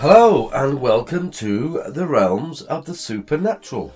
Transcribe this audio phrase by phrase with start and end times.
[0.00, 3.92] Hello and welcome to the realms of the supernatural.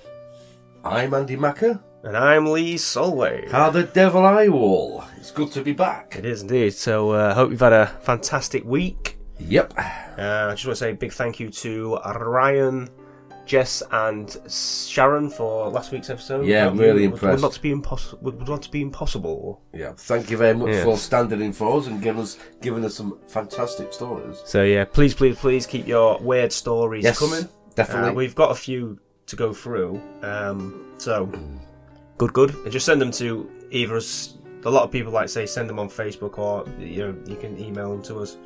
[0.82, 1.80] I'm Andy Macker.
[2.02, 3.48] And I'm Lee Solway.
[3.48, 5.04] How the devil are you all?
[5.18, 6.16] It's good to be back.
[6.18, 6.74] It is indeed.
[6.74, 9.16] So I uh, hope you've had a fantastic week.
[9.38, 9.74] Yep.
[9.78, 9.82] Uh,
[10.18, 12.90] I just want to say a big thank you to Ryan,
[13.44, 16.46] Jess, and Sharon for last week's episode.
[16.46, 17.36] Yeah, Would- really would- impressed.
[17.36, 18.18] Would not to be impossible.
[18.22, 19.60] Would, would not to be impossible.
[19.74, 19.92] Yeah.
[19.96, 20.84] Thank you very much Yeah.
[20.84, 24.40] for standing in for us and giving us giving us some fantastic stories.
[24.44, 27.48] So yeah, please, please, please keep your weird stories Yes, coming.
[27.74, 28.10] definitely.
[28.10, 30.00] Uh, we've got a few to go through.
[30.22, 31.26] Um, so
[32.18, 32.54] good, good.
[32.54, 34.34] And just send them to either us.
[34.64, 37.58] A lot of people like say send them on Facebook or you know you can
[37.58, 38.36] email them to us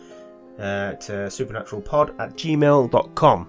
[0.59, 3.49] uh, to supernaturalpod at gmail.com.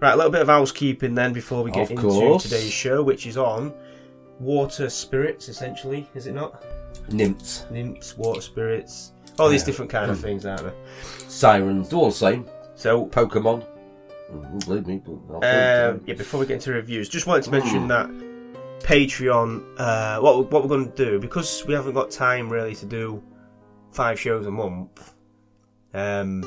[0.00, 2.42] Right, a little bit of housekeeping then before we get Of into course.
[2.42, 3.72] today's show, which is on
[4.40, 6.62] water spirits essentially, is it not?
[7.10, 10.74] Nymphs, Nymphs, water spirits, all these different kind of things, aren't there?
[11.28, 12.46] sirens, they're all the same.
[12.74, 13.64] So Pokemon.
[14.32, 17.50] Mm, Believe me, but I'll Um, yeah, before we get into reviews, just wanted to
[17.52, 17.88] mention Hmm.
[17.88, 18.10] that
[18.80, 19.62] Patreon.
[19.78, 22.84] Uh, what we- what we're going to do because we haven't got time really to
[22.86, 23.22] do
[23.92, 25.14] five shows a month.
[25.94, 26.42] Um,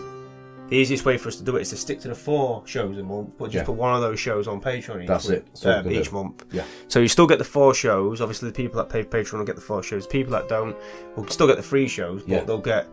[0.70, 2.98] the easiest way for us to do it is to stick to the four shows
[2.98, 3.64] a month, but just Yeah.
[3.66, 5.48] put one of those shows on Patreon each, That's week- it.
[5.64, 6.46] What uh, each month.
[6.52, 6.64] Yeah.
[6.88, 8.22] So you still get the four shows.
[8.22, 10.06] Obviously, the people that pay Patreon will get the four shows.
[10.08, 10.76] People that don't
[11.16, 12.44] will still get the free shows, but Yeah.
[12.44, 12.88] they'll get.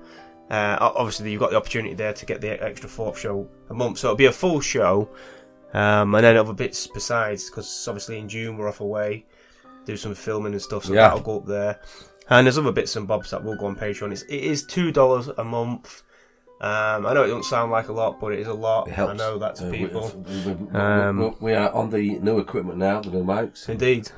[0.51, 3.99] Uh, obviously, you've got the opportunity there to get the extra fourth show a month,
[3.99, 5.09] so it'll be a full show,
[5.75, 7.51] um, and then other bits besides.
[7.51, 9.27] Because obviously in June we're off away,
[9.85, 11.09] do some filming and stuff, so Yeah.
[11.09, 11.81] that'll go up there.
[12.31, 14.11] And there's other bits and bobs that will go on Patreon.
[14.13, 16.03] It's, it is two dollars a month.
[16.61, 18.89] Um, I know it doesn't sound like a lot, but it is a lot.
[18.89, 19.13] It helps.
[19.13, 20.11] I know that to Uh, people.
[20.27, 23.69] we, we- we- Um, we- are on the new equipment now, the new mics.
[23.69, 24.11] Indeed.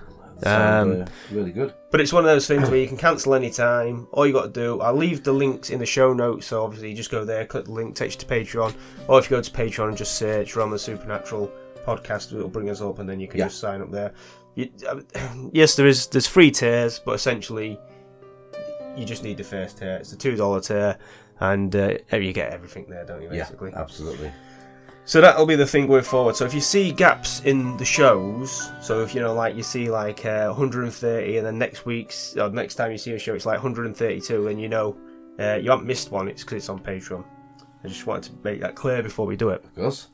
[0.44, 1.74] Sound, Um, uh, really good.
[1.90, 4.06] But it's one of those things where you can cancel any time.
[4.12, 6.46] All you got to do, I'll leave the links in the show notes.
[6.46, 8.72] So obviously, you just go there, click the link, takes you to Patreon.
[9.08, 11.50] Or if you go to Patreon and just search "Realm of Supernatural
[11.84, 13.46] Podcast," it'll bring us up, and then you can Yeah.
[13.46, 14.12] just sign up there.
[14.54, 15.00] You, uh,
[15.52, 17.76] yes, there is there's free tiers, but essentially,
[18.96, 19.96] you just need the first tier.
[19.96, 20.98] It's a two dollar tier,
[21.40, 23.28] and uh, you get everything there, don't you?
[23.28, 23.70] Basically.
[23.70, 24.32] Yeah, absolutely.
[25.04, 26.36] So that'll be the thing going forward.
[26.36, 29.90] So if you see gaps in the shows, so if you know, like you see
[29.90, 33.46] like uh, 130, and then next week's or next time you see a show, it's
[33.46, 34.96] like 132, then you know
[35.38, 36.28] uh, you haven't missed one.
[36.28, 37.24] It's because it's on Patreon.
[37.82, 39.64] I just wanted to make that clear before we do it.
[39.64, 40.08] Of course.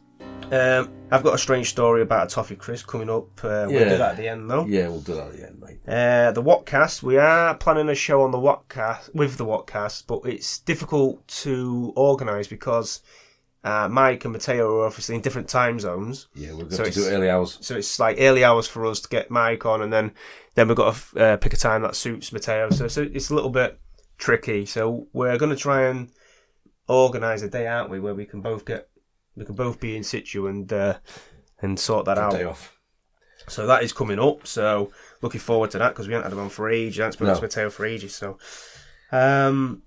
[0.54, 3.28] Um, I've got a strange story about a toffee crisp coming up.
[3.44, 3.88] Uh, We'll Yeah.
[3.90, 4.64] do that at the end though.
[4.66, 5.78] Yeah, we'll do that at the end, mate.
[5.86, 10.20] Uh, the Whatcast, we are planning a show on the Whatcast with the Whatcast, but
[10.24, 13.00] it's difficult to organise because
[13.64, 16.28] uh, Mike and Mateo are obviously in different time zones.
[16.34, 17.58] Yeah, we're going So to do it's- early hours.
[17.62, 20.12] So it's like early hours for us to get Mike on, and then
[20.54, 22.70] then we've got to uh, pick a time that suits Mateo.
[22.70, 23.78] So, so it's a little bit
[24.18, 24.66] tricky.
[24.66, 26.10] So we're going to try and
[26.88, 28.88] organise a day, aren't we, where we can both get
[29.36, 30.98] we can both be in situ and uh,
[31.60, 32.58] and sort that Good out.
[33.48, 34.46] So that is coming up.
[34.46, 34.90] So
[35.22, 37.00] looking forward to that because we haven't had him on for ages.
[37.00, 37.36] I haven't spoken No.
[37.36, 38.14] to Mateo for ages.
[38.14, 38.38] So,
[39.12, 39.82] um,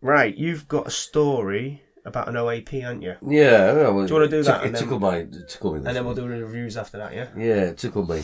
[0.00, 3.14] right, you've got a story about an OAP, haven't you?
[3.28, 5.78] Yeah, well, Do you wanna do that tick- It tickled my, it tickled me.
[5.86, 6.28] And then we'll one.
[6.28, 7.12] do the reviews after that.
[7.12, 7.28] Yeah.
[7.36, 8.22] Yeah, it tickled me.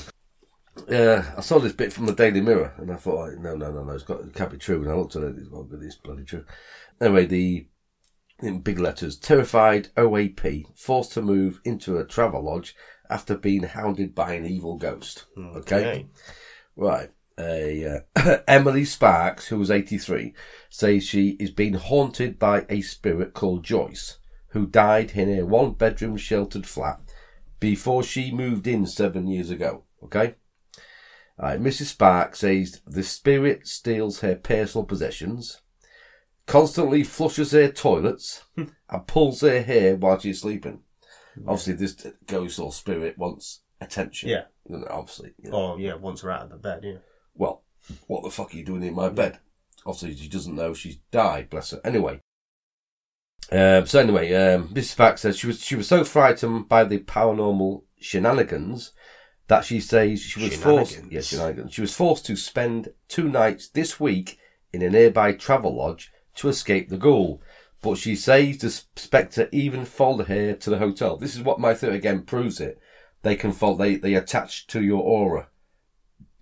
[0.89, 3.71] Yeah, I saw this bit from the Daily Mirror, and I thought, oh, no, no,
[3.71, 4.83] no, no, it's got, it can't be true.
[4.83, 6.45] And I looked at it, it's well, it's bloody true.
[7.01, 7.69] Anyway, the
[8.45, 12.75] in big letters, terrified OAP forced to move into a travel lodge
[13.11, 15.25] after being hounded by an evil ghost.
[15.39, 16.07] Okay,
[16.77, 17.11] right.
[17.39, 20.35] A uh, Emily Sparks, who was eighty-three,
[20.69, 24.19] says she is being haunted by a spirit called Joyce,
[24.49, 27.01] who died in a one-bedroom sheltered flat
[27.59, 29.85] before she moved in seven years ago.
[30.03, 30.35] Okay.
[31.37, 31.87] Right, Mrs.
[31.87, 35.61] Sparks says the spirit steals her personal possessions,
[36.47, 40.81] constantly flushes her toilets, and pulls her hair while she's sleeping.
[41.47, 44.29] Obviously, this ghost or spirit wants attention.
[44.29, 44.45] Yeah.
[44.69, 45.35] You know, Obviously.
[45.43, 45.57] you know.
[45.57, 46.81] Oh yeah, once we're out of the bed.
[46.83, 46.99] Yeah.
[47.35, 47.63] Well,
[48.07, 49.39] what the fuck are you doing in my bed?
[49.85, 51.51] Obviously, she doesn't know she's died.
[51.51, 51.81] Bless her.
[51.85, 52.21] Anyway.
[53.53, 54.85] Um, so anyway, um, Mrs.
[54.85, 58.93] Sparks says she was she was so frightened by the paranormal shenanigans
[59.49, 61.01] that she says she was forced.
[61.11, 61.75] Yeah, shenanigans.
[61.75, 64.39] She was forced to spend two nights this week
[64.73, 67.41] in a nearby travel lodge to escape the ghoul.
[67.83, 71.17] But she says the spectre even followed her to the hotel.
[71.17, 72.81] This is what my theory again proves it.
[73.23, 73.77] they can follow.
[73.77, 75.49] They they attach to your aura.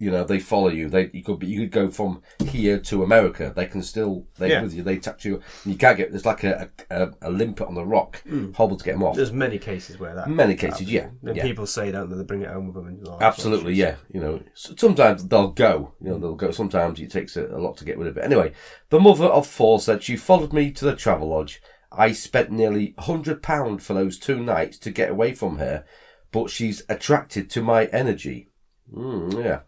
[0.02, 0.88] You know, they follow you.
[0.88, 3.52] They you could be, you could go from here to America.
[3.54, 4.62] They can still they Yeah.
[4.62, 4.82] with you.
[4.82, 5.34] They attach you.
[5.62, 6.10] And you can't get.
[6.10, 8.50] There's like a a, a limpet on the rock, hmm.
[8.50, 9.14] hobble to get them off.
[9.14, 10.28] There's many cases where that.
[10.28, 11.44] Many cases, yeah, Then yeah.
[11.44, 12.16] people say, don't they?
[12.16, 12.88] They bring it home with them.
[12.88, 13.94] And Absolutely, yeah.
[14.12, 15.94] You know, sometimes they'll go.
[16.00, 16.50] You know, they'll go.
[16.50, 18.24] Sometimes it takes a, a lot to get rid of it.
[18.24, 18.54] Anyway,
[18.90, 21.62] the mother of four said she followed me to the travel lodge.
[21.92, 25.84] I spent nearly hundred pound for those two nights to get away from her,
[26.32, 28.48] but she's attracted to my energy.
[28.92, 29.60] Mm, yeah.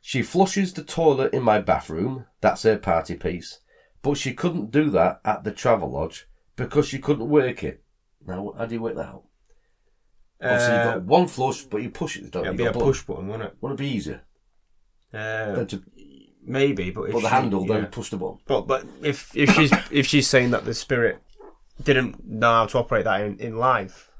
[0.00, 2.26] She flushes the toilet in my bathroom.
[2.40, 3.60] That's her party piece.
[4.02, 7.82] But she couldn't do that at the travel lodge because she couldn't work it.
[8.26, 9.24] Now, how do you work that out?
[10.40, 12.52] Obviously, Uh, you've got one flush, but you push it, don't you?
[12.52, 13.56] be You've a got push button, won't it?
[13.60, 14.20] Wouldn't it be easier
[15.12, 15.82] Uh, than to
[16.44, 17.74] maybe, but if put the she- handle, yeah.
[17.80, 18.38] then push the button?
[18.46, 21.20] But but if if she's if she's saying that the spirit
[21.82, 24.10] didn't know how to operate that in, in life,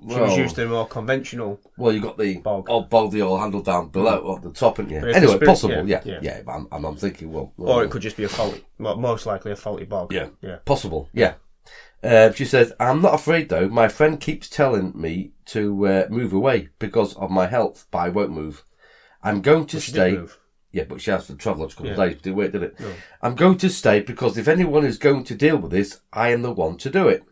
[0.00, 1.60] she was Well- used to a more conventional.
[1.78, 2.68] Well, you got the Bog.
[2.68, 4.98] old bog, the old handle down below at the top, and yeah.
[4.98, 6.40] Anyway, spirit- possible, yeah, yeah, yeah.
[6.46, 6.52] yeah.
[6.52, 9.26] I'm, I'm, I'm thinking, well, well Or it could just be a faulty, mo- most
[9.26, 10.12] likely a faulty bog.
[10.12, 10.56] yeah, yeah.
[10.64, 11.34] possible, yeah.
[12.02, 13.68] Uh, she says, "I'm not afraid though.
[13.68, 18.08] My friend keeps telling me to uh, move away because of my health, but I
[18.10, 18.64] won't move.
[19.22, 20.20] I'm going to stay.
[20.72, 22.20] Yeah, but she has to travel a couple of days.
[22.20, 22.76] Did wait, did it?
[23.22, 26.42] I'm going to stay because if anyone is going to deal with this, I am
[26.42, 27.24] the one to do it.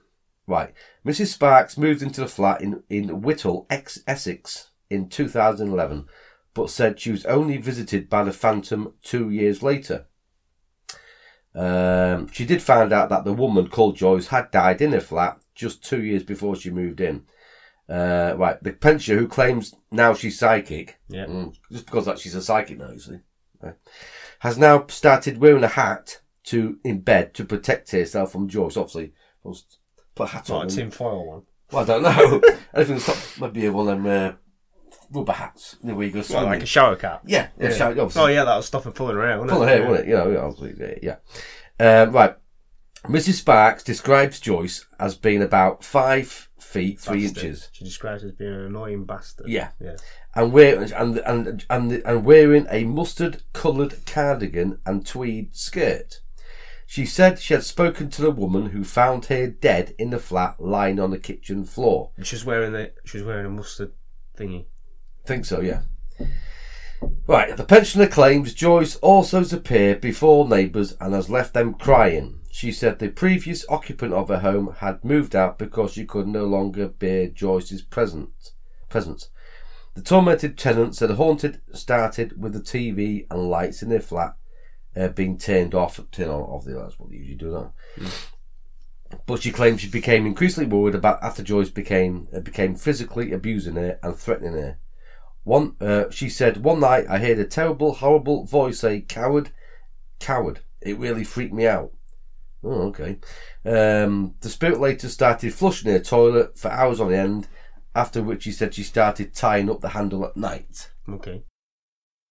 [0.46, 0.74] Right.
[1.06, 1.28] Mrs.
[1.28, 6.06] Sparks moved into the flat in, in Whittle, ex- Essex, in 2011,
[6.52, 10.06] but said she was only visited by the Phantom two years later.
[11.54, 15.38] Um, she did find out that the woman called Joyce had died in her flat
[15.54, 17.24] just two years before she moved in.
[17.88, 21.26] Uh, right, the pensioner who claims now she's psychic, Yeah.
[21.26, 23.18] mm, just because that she's a psychic now, you see,
[23.60, 23.74] right,
[24.40, 28.76] has now started wearing a hat to in bed to protect herself from Joyce.
[28.76, 29.12] Obviously,
[30.14, 30.66] put a hat Not on.
[30.66, 31.42] a tin foil one.
[31.72, 32.40] well, I don't know.
[32.74, 34.32] Anything to stop maybe one of them uh,
[35.10, 35.76] rubber hats.
[35.82, 36.46] You know, where you go swimming.
[36.50, 37.22] like a shower cap.
[37.26, 38.22] yeah, yeah, shout- obviously.
[38.22, 39.68] Oh yeah, that'll stop her pulling her hair, wouldn't Pull it?
[39.68, 39.88] hair, Yeah.
[39.88, 40.10] wouldn't it?
[40.10, 41.16] You know, yeah, obviously, yeah.
[42.02, 42.36] Um, right.
[43.04, 43.34] Mrs.
[43.34, 47.44] Sparks describes Joyce as being about five feet three Bastard.
[47.44, 47.68] inches.
[47.72, 49.46] She describes her as being an annoying bastard.
[49.46, 49.70] Yeah.
[49.78, 49.96] Yeah.
[50.34, 56.20] and wear and and and and wearing a mustard coloured cardigan and tweed skirt.
[56.94, 60.60] She said she had spoken to the woman who found her dead in the flat,
[60.60, 62.12] lying on the kitchen floor.
[62.16, 63.90] And She's wearing the she's wearing a mustard
[64.38, 64.66] thingy.
[65.26, 65.80] Think so, yeah.
[67.26, 72.38] Right, the pensioner claims Joyce also has appeared before neighbours and has left them crying.
[72.52, 76.44] She said the previous occupant of her home had moved out because she could no
[76.44, 78.52] longer bear Joyce's presence.
[78.88, 79.30] presence.
[79.94, 84.36] The tormented tenant said the haunted started with the TV and lights in their flat
[84.96, 86.00] uh, being turned off.
[86.10, 87.72] Turn on off the that's what they usually do now.
[89.26, 93.76] But she claims she became increasingly worried about after Joyce became uh, became physically abusing
[93.76, 94.78] her and threatening her.
[95.44, 99.50] One, uh, she said, one night I heard a terrible, horrible voice say, "Coward,
[100.18, 101.92] coward." It really freaked me out.
[102.62, 103.18] Oh, okay.
[103.64, 107.48] Um, the spirit later started flushing her toilet for hours on end.
[107.94, 110.90] After which she said she started tying up the handle at night.
[111.08, 111.44] Okay.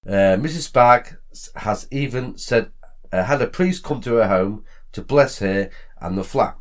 [0.05, 0.63] Uh, Mrs.
[0.63, 2.71] Sparks has even said
[3.11, 5.69] uh, had a priest come to her home to bless her
[6.01, 6.57] and the flat.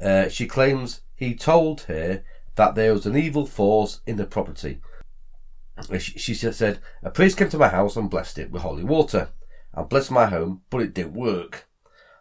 [0.00, 2.22] Uh, she claims he told her
[2.54, 4.80] that there was an evil force in the property.
[5.76, 8.84] Uh, She, she said a priest came to my house and blessed it with holy
[8.84, 9.28] water
[9.74, 11.68] and blessed my home, but it didn't work.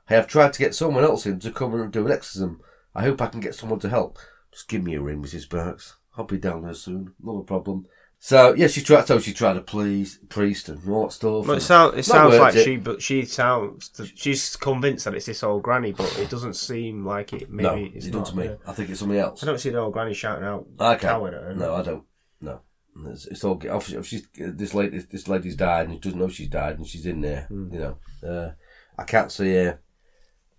[0.10, 2.62] I have tried to get someone else in to come and do an exorcism.
[2.94, 4.18] I hope I can get someone to help.
[4.52, 5.42] Just give me a ring, Mrs.
[5.42, 5.96] Sparks.
[6.18, 7.14] I'll be down there soon.
[7.24, 7.86] Not a problem.
[8.22, 9.08] So yeah, she tried.
[9.08, 11.48] So she tried to please priest and all that stuff.
[11.48, 12.66] Well, it, sound, it sounds like it.
[12.66, 17.06] she, but she sounds, she's convinced that it's this old granny, but it doesn't seem
[17.06, 17.50] like it.
[17.50, 18.20] Maybe no, it's it not.
[18.26, 18.48] doesn't to me.
[18.50, 18.56] yeah.
[18.70, 19.42] I think it's something else.
[19.42, 21.08] I don't see the old granny shouting out Okay.
[21.08, 21.56] coward at her.
[21.56, 22.04] No, I don't.
[22.42, 22.62] No,
[23.06, 23.58] it's, it's all.
[23.64, 25.00] If she's this lady.
[25.00, 27.46] This lady's died, and she doesn't know she's died, and she's in there.
[27.48, 27.74] Hmm.
[27.74, 28.52] You know, uh,
[28.98, 29.80] I can't see her.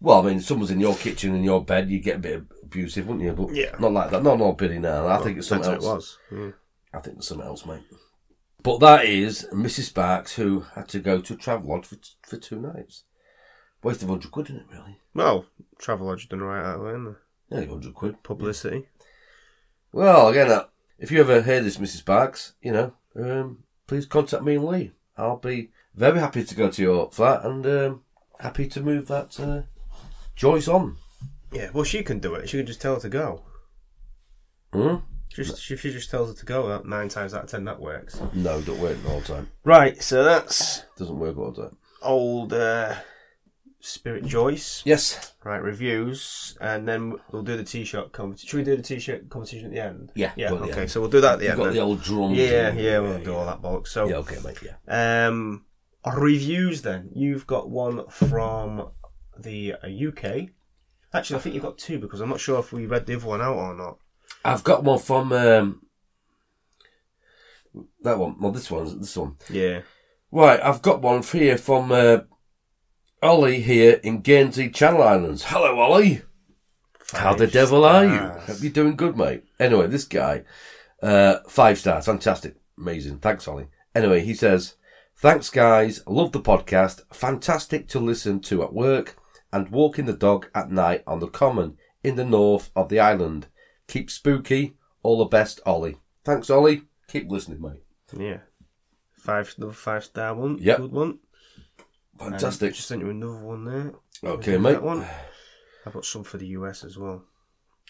[0.01, 3.07] Well, I mean, someone's in your kitchen in your bed, you get a bit abusive,
[3.07, 3.35] wouldn't you?
[3.35, 3.77] But Yeah.
[3.79, 4.23] not like that.
[4.23, 5.07] Not all Billy now.
[5.09, 5.85] I think it's something else.
[5.85, 6.19] it was.
[6.33, 6.55] Mm.
[6.93, 7.83] I think there's something else, mate.
[8.63, 9.85] But that is Mrs.
[9.85, 13.05] Sparks, who had to go to a travel lodge for, for two nights.
[13.83, 14.67] Waste of hundred quid, isn't it?
[14.71, 14.99] Really?
[15.15, 15.47] Well,
[15.79, 17.17] Travelodge done right out of there, isn't?
[17.51, 18.23] Nearly hundred quid.
[18.23, 18.89] Publicity.
[19.93, 20.67] Well, again, uh,
[20.99, 21.99] if you ever hear this, Mrs.
[21.99, 24.93] Sparks, you know, um, please contact me and Lee.
[25.17, 28.03] I'll be very happy to go to your flat and um,
[28.39, 29.63] happy to move that uh,
[30.37, 30.97] Joyce on.
[31.53, 32.49] Yeah, well, she can do it.
[32.49, 33.43] She can just tell her to go.
[34.73, 34.97] Hmm?
[35.35, 37.81] Just if she just tells her to go, that nine times out of ten that
[37.81, 38.21] works.
[38.35, 39.49] No, don't work all the time.
[39.65, 41.77] Right, so that's Doesn't work all the time.
[42.03, 42.97] old uh,
[43.81, 44.83] Spirit Joyce.
[44.85, 45.33] Yes.
[45.45, 48.49] Right, reviews, and then we'll do the t-shirt competition.
[48.49, 50.13] Should we do the t-shirt competition at the end?
[50.15, 50.51] Yeah, Yeah.
[50.51, 50.91] go at the Okay, end.
[50.91, 51.59] so we'll do that at the You've end.
[51.59, 51.75] got then.
[51.75, 52.37] the old drums.
[52.37, 53.89] yeah, yeah, we'll do all that bollocks.
[53.89, 54.59] So, Yeah, okay, mate.
[54.63, 55.27] Yeah.
[55.29, 55.65] um,
[56.15, 56.83] reviews.
[56.83, 58.89] Then you've got one from
[59.39, 60.49] the uh, UK.
[61.15, 63.27] Actually, I think you've got two because I'm not sure if we read the other
[63.27, 63.99] one out or not.
[64.45, 65.83] I've got one from um,
[68.03, 68.37] that one.
[68.41, 69.37] Well, this one's this one.
[69.51, 69.83] Yeah.
[70.33, 72.19] Right, I've got one here from uh,
[73.23, 75.45] Ollie here in Guernsey Channel Islands.
[75.49, 76.23] Hello, Ollie.
[77.13, 78.15] How the Five devil are you?
[78.15, 78.47] stars.
[78.47, 79.43] Hope you're doing good, mate.
[79.59, 80.45] Anyway, this guy,
[81.03, 83.19] uh, five stars, fantastic, amazing.
[83.19, 83.67] Thanks, Ollie.
[83.95, 84.77] Anyway, he says,
[85.17, 86.01] "Thanks, guys.
[86.07, 87.01] Love the podcast.
[87.13, 89.17] Fantastic to listen to at work
[89.53, 93.49] and walking the dog at night on the common in the north of the island.
[93.91, 94.77] Keep spooky.
[95.03, 95.97] All the best, Ollie.
[96.25, 96.83] Thanks, Ollie.
[97.09, 97.83] Keep listening, mate.
[98.17, 98.39] Yeah.
[99.19, 100.59] Five, another five star one.
[100.61, 100.77] Yep.
[100.79, 101.19] Good one.
[102.19, 102.75] Fantastic.
[102.75, 103.93] Just sent you another one there.
[104.33, 104.83] Okay, That mate.
[104.83, 105.05] one.
[105.85, 107.25] I've got some for the US as well.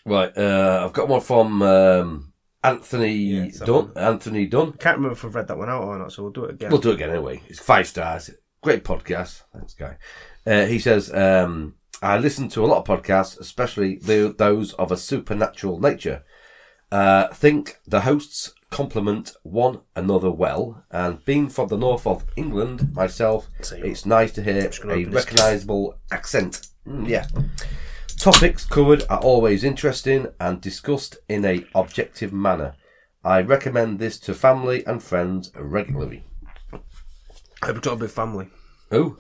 [0.07, 2.33] Right, uh, I've got one from um,
[2.65, 3.93] Anthony Yeah, Dunn.
[3.97, 4.73] Anthony Dunn.
[4.73, 6.71] Can't remember if I've read that one out or not, so we'll do it again.
[6.71, 7.43] We'll do it again anyway.
[7.49, 8.31] It's five stars.
[8.63, 9.43] Great podcast.
[9.53, 9.97] Thanks, guy.
[10.47, 14.91] Uh, he says, um, I listen to a lot of podcasts, especially the, those of
[14.91, 16.25] a supernatural nature.
[16.91, 22.93] Uh, think the hosts complement one another well, and being from the north of England
[22.95, 23.85] myself, Same.
[23.85, 26.69] it's nice to hear a recognisable accent.
[26.87, 27.27] Mm, yeah.
[28.17, 32.75] Topics covered are always interesting and discussed in a objective manner.
[33.25, 36.25] I recommend this to family and friends regularly.
[37.63, 38.49] I hope he's got a big family.
[38.91, 39.17] Oh,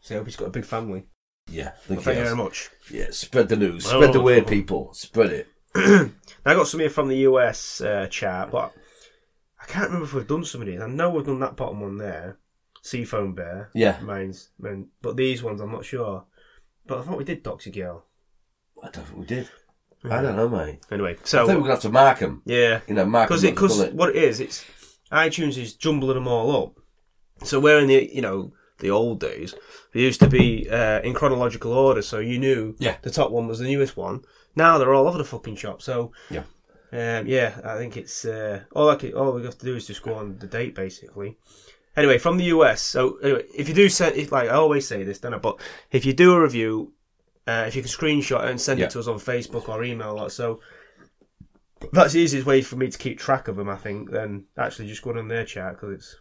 [0.00, 1.06] So I hope he's got a big family.
[1.50, 1.64] Yeah.
[1.64, 2.28] Well, Thank thank you you.
[2.28, 2.70] very much.
[2.90, 3.86] Yeah, spread the news.
[3.86, 4.92] Spread the word, people.
[4.94, 5.48] Spread it.
[5.74, 8.72] I got some here from the US uh, chat, but
[9.60, 10.80] I can't remember if we've done some of these.
[10.80, 12.38] I know we've done that bottom one there,
[12.82, 13.70] Seafoam Bear.
[13.74, 13.98] Yeah.
[14.00, 16.24] Mine's, mine, but these ones I'm not sure.
[16.86, 18.06] But I thought we did Doxy Girl.
[18.82, 19.48] I don't think we did.
[20.04, 20.78] I don't know, mate.
[20.90, 21.42] Anyway, so.
[21.42, 22.42] I think we're going to have to mark them.
[22.46, 23.50] yeah, You know, mark because them.
[23.50, 24.64] it because what it is, it's
[25.10, 26.74] iTunes is jumbling them all up.
[27.46, 29.54] So we're in the you know the old days,
[29.92, 32.96] they used to be uh, in chronological order, so you knew Yeah.
[33.02, 34.22] the top one was the newest one.
[34.56, 35.82] Now they're all over the fucking shop.
[35.82, 36.44] So Yeah.
[36.92, 39.86] um, yeah, I think it's uh, all I can, all we have to do is
[39.86, 41.36] just go on the date basically.
[41.96, 42.80] Anyway, from the US.
[42.80, 45.38] So anyway, if you do send, if, like I always say this, don't I?
[45.38, 46.92] But if you do a review,
[47.48, 48.86] uh, if you can screenshot it and send Yeah.
[48.86, 50.60] it to us on Facebook or email, or so
[51.92, 53.68] that's the easiest way for me to keep track of them.
[53.68, 56.16] I think than actually just going on their chat because it's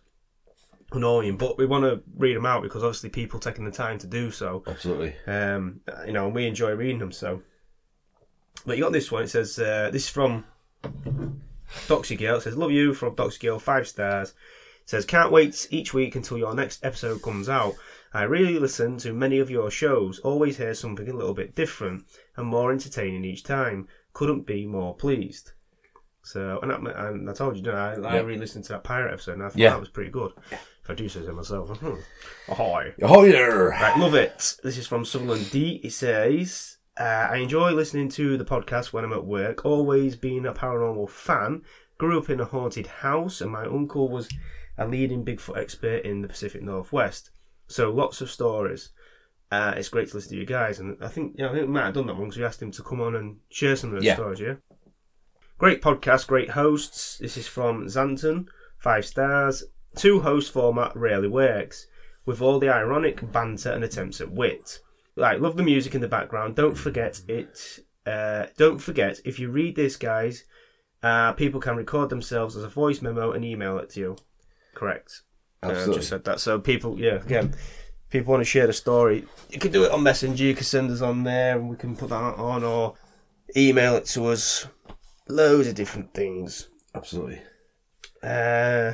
[0.91, 1.37] annoying.
[1.37, 4.31] But we want to read them out because obviously people taking the time to do
[4.31, 4.63] so.
[4.67, 5.15] Absolutely.
[5.27, 7.11] Um, you know, and we enjoy reading them.
[7.11, 7.41] So,
[8.65, 9.23] but you got this one.
[9.23, 10.45] It says uh, this is from
[11.87, 12.37] Doxy Girl.
[12.37, 14.29] It says love you from Doxy Girl, five stars.
[14.29, 17.73] It says can't wait each week until your next episode comes out.
[18.13, 20.19] I really listen to many of your shows.
[20.19, 22.05] Always hear something a little bit different
[22.37, 23.87] and more entertaining each time.
[24.13, 25.51] Couldn't be more pleased.
[26.23, 28.17] So, and I, and I told you, didn't I?
[28.17, 29.69] I re-listened to that pirate episode, and I thought Yeah.
[29.71, 30.33] that was pretty good.
[30.87, 31.83] If I do say so myself.
[32.47, 32.93] Ahoy!
[33.01, 33.39] Oh, yeah.
[33.41, 34.55] Right, love it.
[34.63, 35.81] This is from Sutherland D.
[35.83, 39.65] It says, uh, I enjoy listening to the podcast when I'm at work.
[39.65, 41.63] Always been a paranormal fan.
[41.97, 44.29] Grew up in a haunted house, and my uncle was
[44.77, 47.31] a leading Bigfoot expert in the Pacific Northwest.
[47.67, 48.91] So lots of stories.
[49.51, 51.67] Uh, it's great to listen to you guys, and I think you know, I think
[51.67, 53.75] we might have done that one because we asked him to come on and share
[53.75, 54.13] some of those Yeah.
[54.15, 54.39] stories.
[54.39, 54.53] Yeah.
[55.57, 57.17] Great podcast, great hosts.
[57.17, 58.45] This is from Xanton,
[58.77, 59.65] five stars.
[59.97, 61.87] Two host format rarely works
[62.25, 64.79] with all the ironic banter and attempts at wit.
[65.15, 66.55] Like, love the music in the background.
[66.55, 67.79] Don't forget it.
[68.05, 70.45] Uh, don't forget, if you read this, guys,
[71.03, 74.15] uh, people can record themselves as a voice memo and email it to you.
[74.75, 75.23] Correct.
[75.63, 75.95] Uh, Absolutely.
[75.95, 76.39] just said that.
[76.39, 77.55] So people, yeah, again,
[78.09, 79.25] people want to share the story.
[79.49, 80.43] You can do it on Messenger.
[80.43, 82.93] You can send us on there, and we can put that on, or
[83.55, 84.67] email it to us.
[85.27, 86.69] Loads of different things.
[86.93, 87.41] Absolutely.
[88.21, 88.93] Uh,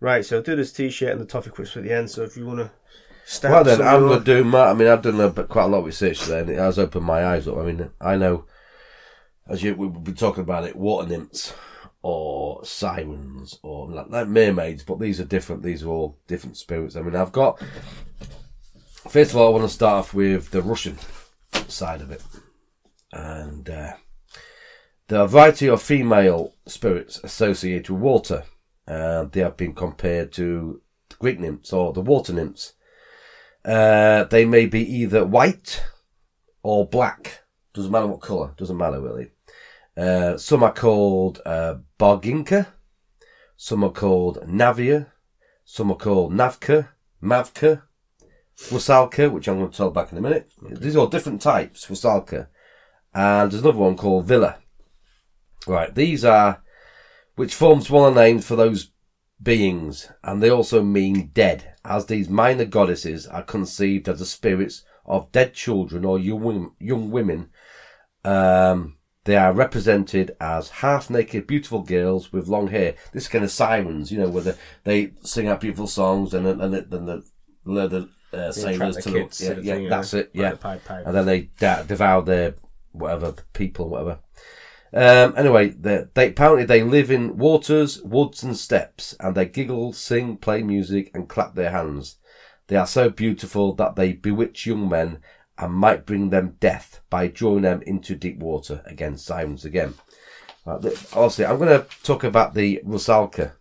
[0.00, 0.24] right.
[0.24, 2.10] So do this T-shirt and the toffee crisp at the end.
[2.10, 2.70] So if you want to
[3.24, 4.70] start, Well, then, I'm going to do my.
[4.70, 7.04] I mean, I've done a, quite a lot of research there, and it has opened
[7.04, 7.58] my eyes up.
[7.58, 8.44] I mean, I know,
[9.48, 11.54] as you we've been talking about it, water nymphs
[12.02, 15.62] or sirens or like, like mermaids, but these are different.
[15.62, 16.96] These are all different spirits.
[16.96, 17.60] I mean, I've got.
[19.08, 20.98] First of all, I want to start off with the Russian
[21.68, 22.22] side of it,
[23.12, 23.92] and uh,
[25.08, 28.44] there are a variety of female spirits associated with water.
[28.86, 32.74] Uh, they have been compared to the Greek nymphs or the water nymphs.
[33.64, 35.84] Uh, they may be either white
[36.62, 37.42] or black.
[37.74, 38.54] Doesn't matter what colour.
[38.56, 39.30] Doesn't matter really.
[39.96, 42.68] Uh, some are called uh, Barginka.
[43.56, 45.06] Some are called Navia.
[45.64, 46.88] Some are called Navka,
[47.22, 47.82] Mavka.
[48.56, 50.50] Rusalka, which I'm going to tell back in a minute.
[50.62, 52.48] These are all different types, Rusalka.
[53.14, 54.58] And there's another one called Villa.
[55.66, 56.62] Right, these are,
[57.36, 58.90] which forms one of the names for those
[59.42, 64.84] beings, and they also mean dead, as these minor goddesses are conceived as the spirits
[65.04, 66.72] of dead children or young women.
[66.78, 67.50] Young women.
[68.24, 72.94] Um, they are represented as half-naked, beautiful girls with long hair.
[73.12, 76.46] This is kind of sirens, you know, where they, they sing out beautiful songs and
[76.46, 77.24] then and the, then the
[77.64, 79.32] leather uh, sailors the to look.
[79.40, 80.34] Yeah, yeah thing, that's it.
[80.34, 81.08] like Yeah, the Pied Piper.
[81.08, 81.50] and then they
[81.86, 82.54] devour their
[82.92, 84.20] whatever people, whatever.
[84.92, 90.36] Um, anyway, they, apparently they live in waters, woods, and steppes, and they giggle, sing,
[90.36, 92.16] play music, and clap their hands.
[92.68, 95.20] They are so beautiful that they bewitch young men
[95.58, 98.82] and might bring them death by drawing them into deep water.
[98.86, 99.94] Again, sirens again.
[100.64, 103.52] Right, obviously, I'm going to talk about the Rusalka.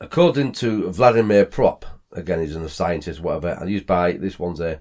[0.00, 4.80] According to Vladimir Propp, again, he's a scientist, whatever, and used by this one's there.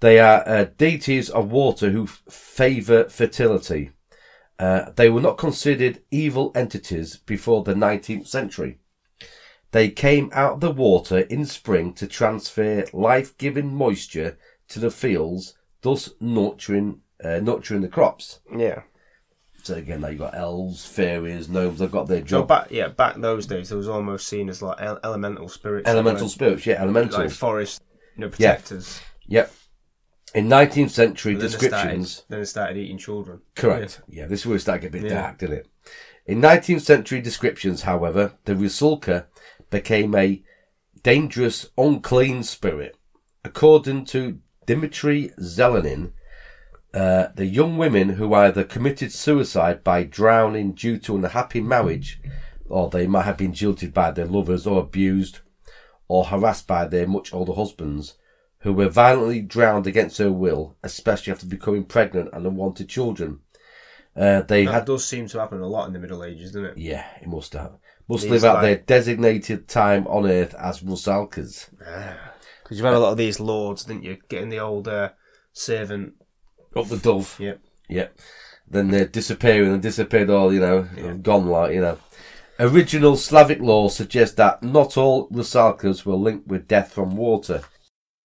[0.00, 3.90] They are uh, deities of water who f- favour fertility.
[4.60, 8.78] Uh, they were not considered evil entities before the 19th century.
[9.72, 14.36] They came out of the water in spring to transfer life-giving moisture
[14.68, 18.40] to the fields, thus nurturing uh, nurturing the crops.
[18.54, 18.82] Yeah.
[19.62, 21.78] So again, now you've got elves, fairies, gnomes.
[21.78, 22.48] They've got their So job.
[22.48, 25.88] back, yeah, back those days, it was almost seen as like el- elemental spirits.
[25.88, 27.20] elemental like, spirits, yeah, elemental.
[27.20, 27.82] like forest,
[28.16, 29.00] you know, protectors.
[29.26, 29.52] Yep.
[30.34, 33.40] In 19th century then descriptions, started, then they started eating children.
[33.56, 34.00] correct.
[34.08, 34.26] Yeah.
[34.26, 35.22] this is where it started getting a bit Yeah.
[35.22, 35.66] dark, didn't it?
[36.26, 39.26] In 19th century descriptions, however, the Rusalka
[39.70, 40.42] became a
[41.02, 42.96] dangerous, unclean spirit.
[43.44, 46.12] According to Dmitry Zelenin,
[46.94, 52.20] uh, the young women who either committed suicide by drowning due to an unhappy marriage,
[52.68, 55.40] or they might have been jilted by their lovers or abused
[56.06, 58.14] or harassed by their much older husbands,
[58.60, 63.40] who were violently drowned against their will, especially after becoming pregnant and unwanted children.
[64.16, 66.70] Uh, they That had, does seem to happen a lot in the Middle Ages, doesn't
[66.70, 66.78] it?
[66.78, 67.72] yeah, it must have,
[68.08, 71.70] must These live out like- their designated time on earth as Rusalkas.
[71.78, 74.18] Because you've had a lot of these lords, didn't you?
[74.28, 75.10] Getting the old uh,
[75.52, 76.14] servant.
[76.76, 77.36] Up the dove.
[77.38, 77.60] Yep.
[77.88, 78.18] Yep.
[78.68, 80.82] Then they're disappearing and disappeared all, you know,
[81.22, 81.98] gone like, you know.
[82.60, 87.62] Original Slavic law suggests that not all Rusalkas were linked with death from water.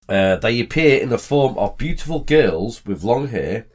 [0.08, 3.68] Uh, they appear in the form of beautiful girls with long hair,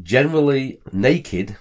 [0.00, 1.56] generally naked,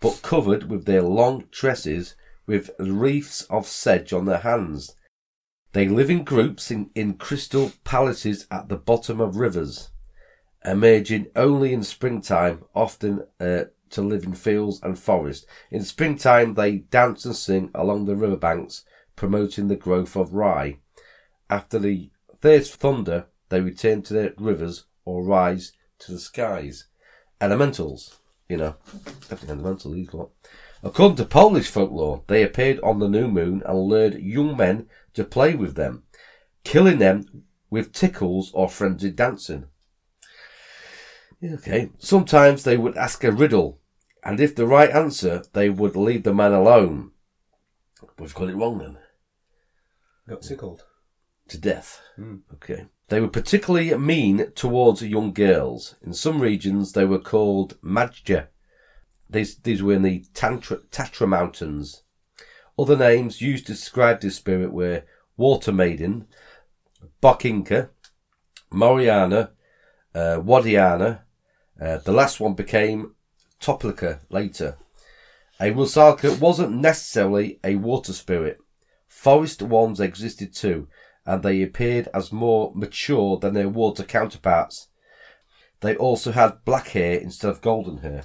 [0.00, 2.14] but covered with their long tresses
[2.46, 4.94] with wreaths of sedge on their hands.
[5.72, 9.90] They live in groups in, in crystal palaces at the bottom of rivers
[10.64, 15.46] emerging only in springtime, often uh, to live in fields and forests.
[15.70, 18.84] In springtime, they dance and sing along the riverbanks,
[19.16, 20.78] promoting the growth of rye.
[21.50, 26.86] After the first thunder, they return to their rivers or rise to the skies.
[27.38, 28.76] Elementals, you know,
[29.28, 29.92] definitely elemental.
[29.92, 30.30] These lot.
[30.82, 35.22] According to Polish folklore, they appeared on the new moon and lured young men to
[35.22, 36.04] play with them,
[36.64, 39.66] killing them with tickles or frenzied dancing.
[41.44, 41.90] Okay.
[41.98, 43.80] Sometimes they would ask a riddle,
[44.24, 47.10] and if the right answer, they would leave the man alone.
[48.18, 48.96] We've got it wrong then.
[50.26, 50.84] Got tickled.
[51.48, 52.00] To death.
[52.16, 52.36] Hmm.
[52.54, 52.86] Okay.
[53.12, 55.96] They were particularly mean towards young girls.
[56.02, 58.46] In some regions, they were called Madja.
[59.28, 62.04] These, these were in the Tantra, Tatra Mountains.
[62.78, 65.02] Other names used to describe this spirit were
[65.36, 66.26] Water Maiden,
[67.22, 67.90] Boginka,
[68.72, 69.50] Moriana,
[70.14, 71.20] uh, Wadiana.
[71.78, 73.14] Uh, the last one became
[73.60, 74.78] Toplika later.
[75.60, 78.56] A Rusalka wasn't necessarily a water spirit.
[79.06, 80.88] Forest ones existed too,
[81.24, 84.88] and they appeared as more mature than their water counterparts.
[85.80, 88.24] They also had black hair instead of golden hair.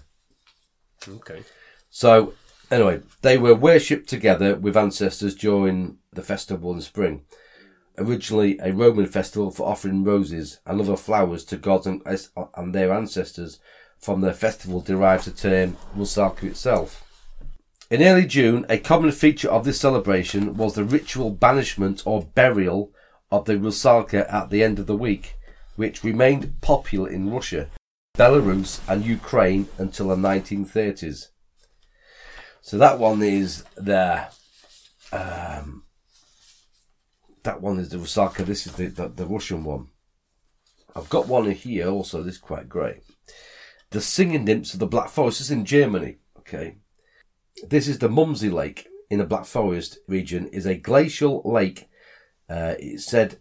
[1.07, 1.43] Okay.
[1.89, 2.33] So,
[2.69, 7.23] anyway, they were worshipped together with ancestors during the festival in spring.
[7.97, 12.01] Originally a Roman festival for offering roses and other flowers to gods and,
[12.55, 13.59] and their ancestors,
[13.97, 17.06] from their festival derives the term Rusalka itself.
[17.89, 22.91] In early June, a common feature of this celebration was the ritual banishment or burial
[23.31, 25.35] of the Rusalka at the end of the week,
[25.77, 27.69] which remained popular in Russia,
[28.17, 31.27] Belarus, and Ukraine until the 1930s.
[32.59, 34.27] So that one is the
[35.13, 35.83] um,
[37.43, 38.45] that one is the Rusalka.
[38.45, 39.87] This is the, the the Russian one.
[40.93, 42.21] I've got one here also.
[42.21, 43.03] This is quite great.
[43.91, 46.17] The singing nymphs of the Black Forest is in Germany.
[46.39, 46.79] Okay,
[47.67, 50.47] this is the Mumsy Lake in the Black Forest region.
[50.47, 51.89] is a glacial lake.
[52.49, 53.37] Uh, it's said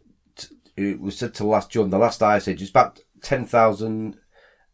[0.76, 2.60] it was said to last during the last ice age.
[2.62, 4.16] It's about ten thousand,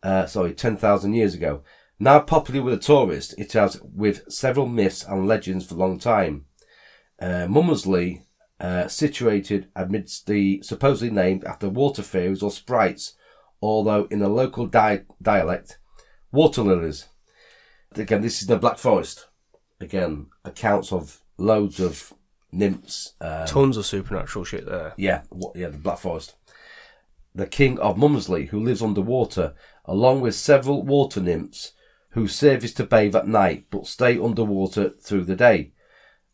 [0.03, 1.63] uh, sorry, ten thousand years ago.
[1.99, 5.99] Now popular with the tourist, it has with several myths and legends for a long
[5.99, 6.47] time.
[7.21, 8.23] Uh, Mummelsee,
[8.59, 13.15] uh, situated amidst the supposedly named after water fairies or sprites,
[13.61, 15.79] although in the local di- dialect,
[16.33, 17.09] water lilies.
[17.95, 19.27] Again, this is the Black Forest.
[19.83, 22.13] Again, accounts of loads of
[22.53, 23.15] nymphs.
[23.21, 24.95] Uh, Tons of supernatural shit there.
[24.97, 26.35] yeah, what, yeah, the Black Forest.
[27.35, 31.73] The king of Mummelsee, who lives underwater, along with several water nymphs,
[32.11, 35.73] who service to bathe at night but stay underwater through the day.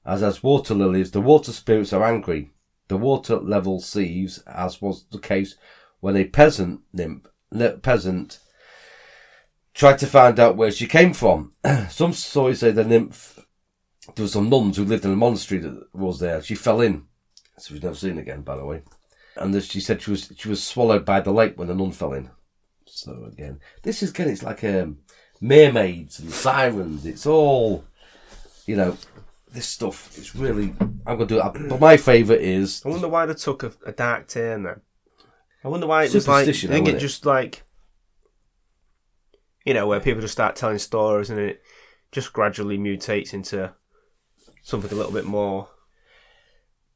[0.05, 2.51] As as water lilies, the water spirits are angry.
[2.89, 5.57] The water level seethes, as was the case
[6.01, 7.27] when a peasant nymph,
[7.83, 8.41] peasant,
[9.75, 11.53] tried to find out where she came from.
[11.91, 13.39] some stories say the nymph,
[14.15, 16.43] there were some nuns who lived in a monastery that was there.
[16.43, 17.05] She fell in,
[17.59, 18.83] so we've never seen again, by the way.
[19.37, 22.13] And she said she was she was swallowed by the lake when the nun fell
[22.13, 22.31] in.
[22.87, 24.99] So again, this is again, it's like um,
[25.41, 27.07] mermaids and sirens.
[27.07, 27.85] It's all,
[28.67, 28.97] you know,
[29.53, 30.17] this stuff.
[30.19, 30.75] It's really.
[31.07, 31.69] I'm gonna do it.
[31.69, 34.81] But my favourite is I wonder why they took a, a dark turn then.
[35.65, 36.49] I wonder why it was like.
[36.49, 36.99] I think it it?
[36.99, 37.63] just like,
[39.69, 41.63] you know, where people just start telling stories and it
[42.11, 43.71] just gradually mutates into
[44.63, 45.69] something a little bit more.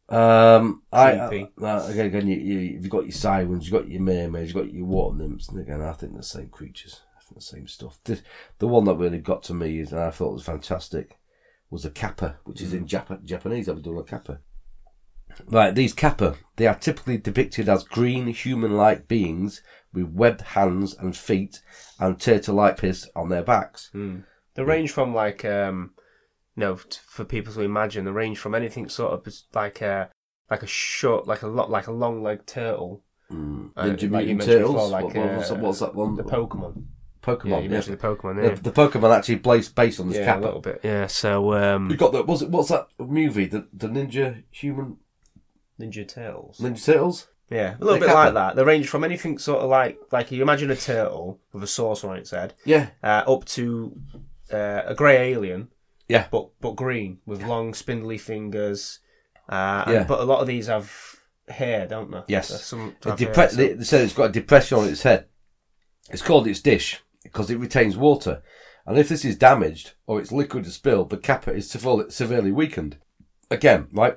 [0.08, 1.12] Um, I.
[1.12, 4.72] I, again, again, you, you, you've got your sirens, you've got your mermaids, you've got
[4.72, 7.98] your water nymphs, and again, I think the same creatures, I think the same stuff.
[8.04, 8.20] The,
[8.58, 11.18] the one that really got to me is, and I thought was fantastic,
[11.68, 13.68] was the kappa, which is in Jap- Japanese.
[13.68, 14.40] I was doing a kappa.
[15.46, 19.60] Right, these kappa, they are typically depicted as green, human-like beings
[19.92, 21.60] with webbed hands and feet
[22.00, 23.90] and turtle-like piss on their backs.
[24.54, 25.92] The range from like, um,
[26.56, 30.10] you know, t- for people to imagine, the range from anything sort of like a
[30.50, 33.02] like a short, like a lot, like a long legged turtle.
[33.30, 33.70] Mm.
[33.74, 34.72] Uh, Ninja like Mutant Turtles.
[34.74, 36.14] before, like, what, what- what's, uh, that- what's that one?
[36.16, 36.84] The Pokemon.
[37.22, 37.44] Pokemon.
[37.50, 37.80] Yeah, you yeah.
[37.80, 38.36] the Pokemon.
[38.36, 40.80] The, Yeah, the Pokemon actually based based on this yeah a little bit.
[40.82, 41.06] Yeah.
[41.06, 43.46] So, um, You got the was it what's that movie?
[43.46, 44.96] The the Ninja Human
[45.80, 46.58] Ninja Turtles.
[46.58, 47.28] Ninja Turtles.
[47.52, 48.56] Yeah, a little bit like that.
[48.56, 52.08] They range from anything sort of like like you imagine a turtle with a saucer
[52.10, 53.96] on its head, Yeah, uh, up to
[54.52, 55.68] uh, a grey alien.
[56.08, 56.26] Yeah.
[56.30, 59.00] but but green with long spindly fingers.
[59.48, 60.04] Uh, and- Yeah.
[60.04, 60.90] but a lot of these have
[61.48, 62.22] hair, don't they?
[62.28, 62.48] Yes.
[62.48, 65.02] There's Some have hair, depre- so- they, they said it's got a depression on its
[65.02, 65.26] head.
[66.10, 68.42] It's called its dish because it retains water,
[68.86, 72.50] and if this is damaged or its liquid is spilled, the kappa is severely, severely
[72.52, 72.98] weakened.
[73.50, 74.16] Again, right?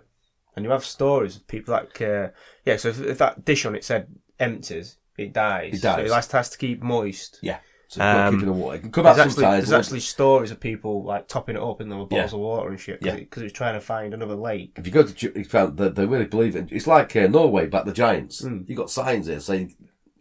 [0.55, 2.29] And you have stories of people like uh,
[2.65, 2.77] yeah.
[2.77, 4.07] So if, if that dish on it said
[4.39, 5.75] empties, it dies.
[5.75, 6.09] It dies.
[6.09, 7.39] So it has, to keep moist.
[7.41, 7.59] Yeah.
[7.87, 8.77] So Um, keeping the water.
[8.77, 11.81] It can come out There's actually, there's actually stories of people like topping it up
[11.81, 12.37] in with bottles Yeah.
[12.37, 13.15] of water and shit Yeah.
[13.15, 14.73] because it, was trying to find another lake.
[14.75, 15.49] If you go to, it's
[15.95, 16.69] they really believe it.
[16.71, 18.41] It's like uh, Norway back the giants.
[18.41, 18.67] Mm.
[18.67, 19.75] You got signs there saying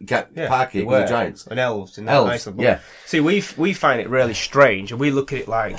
[0.06, 1.46] can't Yeah, park they it with the giants.
[1.46, 2.60] and elves in Elves, Iceland.
[2.60, 2.80] Yeah.
[3.06, 5.78] See, we we find it really strange, and we look at it like,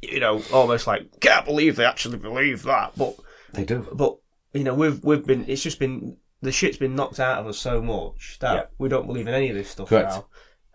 [0.00, 2.92] you know, almost like can't believe they actually believe that.
[2.96, 3.16] But
[3.52, 3.86] They do.
[3.92, 4.16] but
[4.52, 7.58] you know, we've we've been it's just been the shit's been knocked out of us
[7.58, 8.62] so much that Yeah.
[8.78, 10.10] we don't believe in any of this stuff Correct.
[10.10, 10.26] now.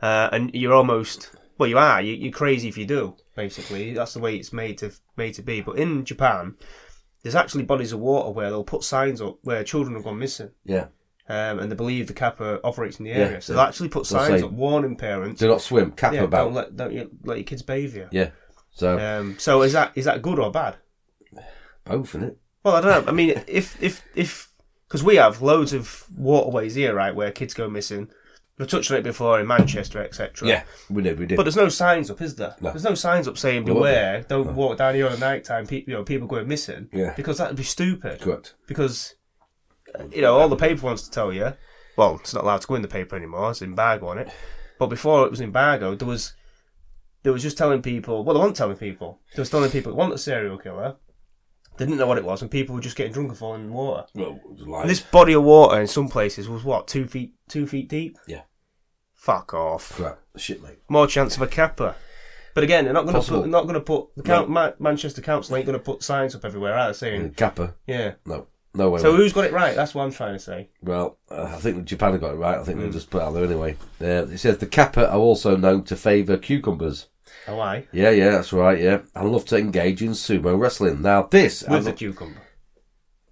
[0.01, 2.01] Uh, and you're almost well, you are.
[2.01, 3.15] You, you're crazy if you do.
[3.35, 5.61] Basically, that's the way it's made to made to be.
[5.61, 6.55] But in Japan,
[7.23, 10.51] there's actually bodies of water where they'll put signs up where children have gone missing.
[10.65, 10.87] Yeah.
[11.29, 13.57] Um, and they believe the kappa operates in the Yeah, area, so yeah.
[13.57, 15.39] they'll actually put signs up warning parents.
[15.41, 15.91] Do not swim.
[15.91, 16.45] Kappa Yeah, about.
[16.45, 18.07] don't let don't you, let your kids bathe you.
[18.11, 18.29] Yeah.
[18.71, 20.77] So Um, so is that is that good or bad?
[21.83, 22.37] both in it.
[22.67, 23.09] Well, I don't know.
[23.09, 24.51] I mean, if if if
[24.89, 28.09] because we have loads of waterways here, right, where kids go missing.
[28.57, 30.45] We've touched on it before in Manchester, etc.
[30.45, 31.17] Yeah, we did.
[31.17, 31.37] We did.
[31.37, 32.57] But there's no signs up, is there?
[32.59, 32.71] No.
[32.71, 35.65] There's no signs up saying beware, don't walk down here at night time.
[35.65, 36.89] Pe- you know, people going missing.
[36.91, 37.13] Yeah.
[37.15, 38.19] Because that'd be stupid.
[38.19, 38.55] Correct.
[38.67, 39.15] Because
[40.11, 41.53] you know all the paper wants to tell you.
[41.95, 43.51] Well, it's not allowed to go in the paper anymore.
[43.51, 44.29] It's embargo on it.
[44.77, 46.33] But before it was embargo, there was
[47.23, 48.25] there was just telling people.
[48.25, 49.21] Well, they weren't telling people.
[49.33, 50.97] They was telling people it wasn't a serial killer.
[51.77, 53.73] They didn't know what it was, and people were just getting drunk and falling in
[53.73, 54.05] water.
[54.15, 57.33] Well, it was And this body of water in some places was what two feet
[57.47, 58.17] two feet deep.
[58.27, 58.41] Yeah.
[59.13, 59.93] Fuck off.
[59.93, 60.19] Crap.
[60.37, 60.79] Shit, mate.
[60.89, 61.95] More chance of a kappa.
[62.53, 63.41] But again, they're not going to Possible.
[63.41, 63.49] put.
[63.49, 66.73] Not going to put the Ma- Manchester Council ain't going to put signs up everywhere.
[66.75, 67.75] Either saying, Kappa.
[67.85, 68.13] yeah.
[68.25, 68.47] No.
[68.73, 69.01] No way.
[69.01, 69.17] So mate.
[69.17, 69.75] who's got it right?
[69.75, 70.69] That's what I'm trying to say.
[70.81, 72.57] Well, uh, I think Japan have got it right.
[72.57, 73.75] I think they'll just put it out there anyway.
[74.01, 77.07] Uh, it says the Kappa are also known to favour cucumbers.
[77.47, 77.87] Oh, why?
[77.93, 78.79] Yeah, yeah, that's right.
[78.79, 81.01] Yeah, I love to engage in sumo wrestling.
[81.01, 82.41] Now, this With the cucumber.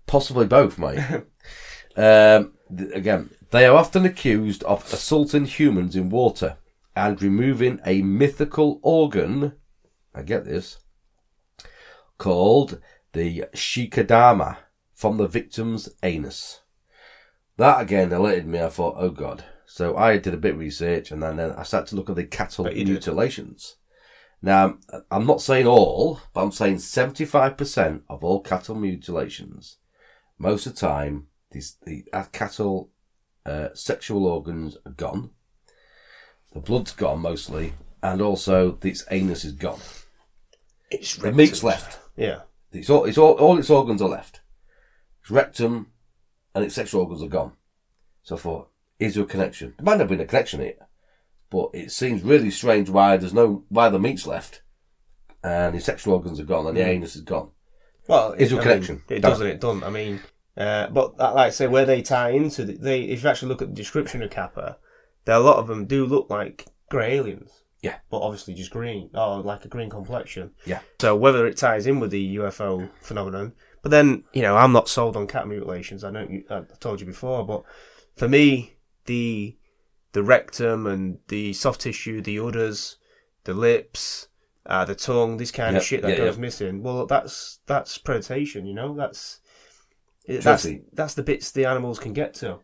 [0.08, 1.00] possibly both, mate.
[1.98, 6.58] um, th- again, they are often accused of assaulting humans in water
[6.96, 9.54] and removing a mythical organ.
[10.14, 10.78] I get this.
[12.18, 12.80] Called
[13.12, 14.58] the shirikodama
[14.94, 16.62] from the victim's anus.
[17.58, 18.62] that again alerted me.
[18.62, 19.44] I thought, oh god.
[19.66, 22.16] So I did a bit of research, and then, then I started to look at
[22.16, 23.76] the cattle mutilations.
[24.46, 24.78] Now,
[25.10, 29.78] I'm not saying all, but I'm saying 75% of all cattle mutilations,
[30.38, 32.92] most of the time, these, the cattle
[33.44, 35.32] uh, sexual organs are gone,
[36.54, 39.80] the blood's gone mostly, and also its anus is gone.
[40.92, 41.98] It's The meat's left.
[42.16, 42.42] Yeah.
[42.72, 44.42] It's all, it's all, all its organs are left.
[45.24, 45.88] Its rectum
[46.54, 47.54] and its sexual organs are gone.
[48.22, 49.74] So I thought, is there a connection?
[49.76, 50.85] There might not have been a connection here,
[51.56, 54.62] but it seems really strange why there's no, why the meat's left
[55.44, 57.50] and his sexual organs are gone and the anus is gone.
[58.08, 59.04] Well, Is there a I mean, connection?
[59.10, 59.84] it Don't- does and it doesn't.
[59.84, 60.20] I mean,
[60.58, 63.50] uh, but that, like I say, where they tie into, the, they if you actually
[63.50, 64.78] look at the description of Kappa,
[65.26, 67.64] there a lot of them do look like grey aliens.
[67.82, 67.98] Yeah.
[68.10, 70.52] But obviously just green, or like a green complexion.
[70.66, 70.80] Yeah.
[71.00, 74.90] So whether it ties in with the UFO phenomenon, but then you know I'm not
[74.90, 76.04] sold on cat mutilations.
[76.04, 77.64] I know you, I told you before, but
[78.18, 79.58] for me the
[80.16, 82.96] the rectum and the soft tissue, the udders,
[83.44, 84.30] the lips,
[84.66, 86.42] uh, the tongue, this kind Yep, of shit that yeah, goes yeah.
[86.42, 86.84] missing.
[86.84, 88.66] Well, that's that's predation.
[88.66, 89.42] You know, that's
[90.26, 92.60] that's that's the bits the animals can get to.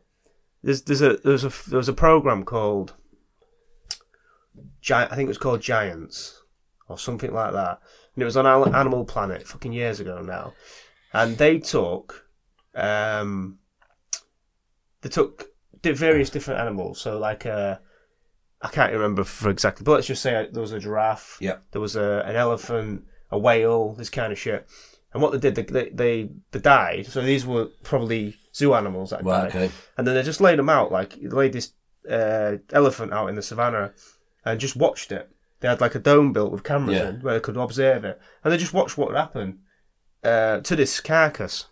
[0.63, 2.93] There's there's a there's a there's a program called
[4.89, 6.41] I think it was called Giants
[6.87, 7.81] or something like that,
[8.15, 10.53] and it was on Animal Planet fucking years ago now,
[11.11, 12.27] and they took
[12.75, 13.59] um
[15.01, 15.50] they took
[15.83, 16.99] various different animals.
[17.01, 17.77] So like uh
[18.61, 21.37] I can't remember for exactly, but let's just say there was a giraffe.
[21.41, 21.57] Yeah.
[21.71, 24.67] There was a an elephant, a whale, this kind of shit.
[25.13, 27.07] And what they did, they they, they, died.
[27.07, 29.47] So these were probably zoo animals that Right, died.
[29.49, 29.71] okay.
[29.97, 31.73] And then they just laid them out, like they laid this
[32.09, 33.93] uh, elephant out in the savannah,
[34.45, 35.29] and just watched it.
[35.59, 37.09] They had like a dome built with cameras Yeah.
[37.09, 39.59] in where they could observe it, and they just watched what would happen
[40.23, 41.65] uh, to this carcass.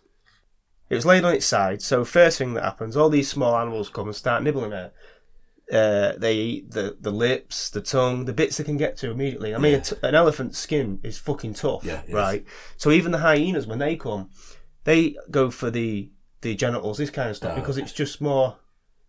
[0.90, 3.90] It was laid on its side, so first thing that happens, all these small animals
[3.90, 4.94] come and start nibbling it.
[5.72, 9.54] Uh, they eat the, the lips, the tongue, the bits they can get to immediately.
[9.54, 12.14] I mean, a t- an elephant's skin is fucking tough, Yeah, it is.
[12.16, 12.44] right?
[12.76, 14.32] So even the hyenas, when they come,
[14.86, 16.10] they go for the
[16.42, 18.56] the genitals, this kind of stuff, Oh, because it's just more.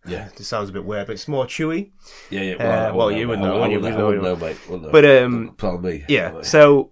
[0.05, 0.29] Yeah.
[0.37, 1.91] This sounds a bit weird, but it's more chewy.
[2.29, 2.89] Yeah, yeah.
[2.89, 3.45] Uh, well, you would mate.
[3.45, 4.21] know, I you wouldn't know, know.
[4.21, 4.57] know, mate.
[4.69, 4.89] Know.
[4.91, 6.03] But, um, me.
[6.07, 6.41] Yeah.
[6.43, 6.91] So,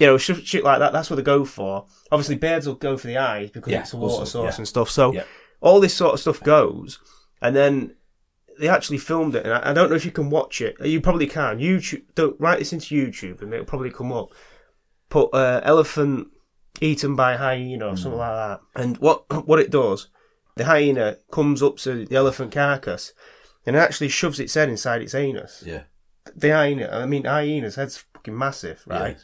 [0.00, 0.92] you know, shit, shit like that.
[0.92, 1.86] That's what they go for.
[2.10, 4.60] Obviously, birds will go for the eyes because Yeah, it's a water also, source yeah.
[4.62, 4.90] and stuff.
[4.90, 5.24] So, Yeah.
[5.60, 6.98] all this sort of stuff goes,
[7.42, 7.94] and then
[8.58, 9.44] they actually filmed it.
[9.44, 10.74] And I, I don't know if you can watch it.
[10.84, 11.58] You probably can.
[11.58, 12.02] YouTube.
[12.14, 14.30] Don't write this into YouTube, and it'll probably come up.
[15.10, 16.28] Put uh, elephant
[16.80, 17.96] eaten by hyena or Hmm.
[17.96, 18.60] something like that.
[18.74, 20.08] And what what it does,
[20.56, 23.12] the hyena comes up to the elephant carcass,
[23.66, 25.82] and it actually shoves its head inside its anus Yeah.
[26.34, 29.18] the hyena, I mean, hyena's head's fucking massive, right?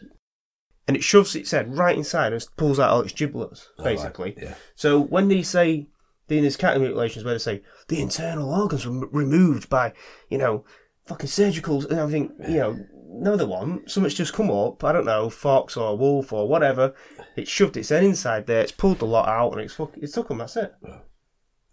[0.89, 3.97] And it shoves its head right inside and pulls out all its giblets, All right,
[3.97, 4.37] basically.
[4.41, 4.55] Yeah.
[4.77, 5.89] So when they say,
[6.29, 9.93] in these cat mutilations, where they say the internal organs were m- removed by,
[10.29, 10.65] you know,
[11.07, 12.77] fucking surgicals, and everything, you know,
[13.09, 13.91] no, they weren't.
[13.91, 16.95] Something's just come up, I don't know, fox or wolf or whatever.
[17.37, 20.13] It shoved its head inside there, it's pulled the lot out, and it's fucking, it
[20.13, 20.73] took them, that's it.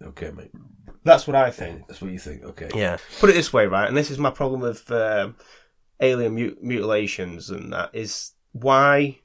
[0.02, 0.52] Okay, mate.
[1.04, 1.88] That's what I think.
[1.88, 2.43] That's what you think.
[2.43, 2.69] Okay.
[2.73, 2.97] Yeah.
[3.19, 3.88] Put it this way, right?
[3.88, 5.36] And this is my problem with um,
[5.99, 9.20] alien mut- mutilations, and that is why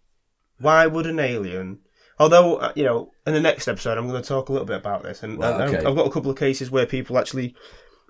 [0.58, 1.78] why would an alien?
[2.18, 4.76] Although uh, you know, in the next episode, I'm going to talk a little bit
[4.78, 5.76] about this, and, Well, okay.
[5.78, 7.54] I've got a couple of cases where people actually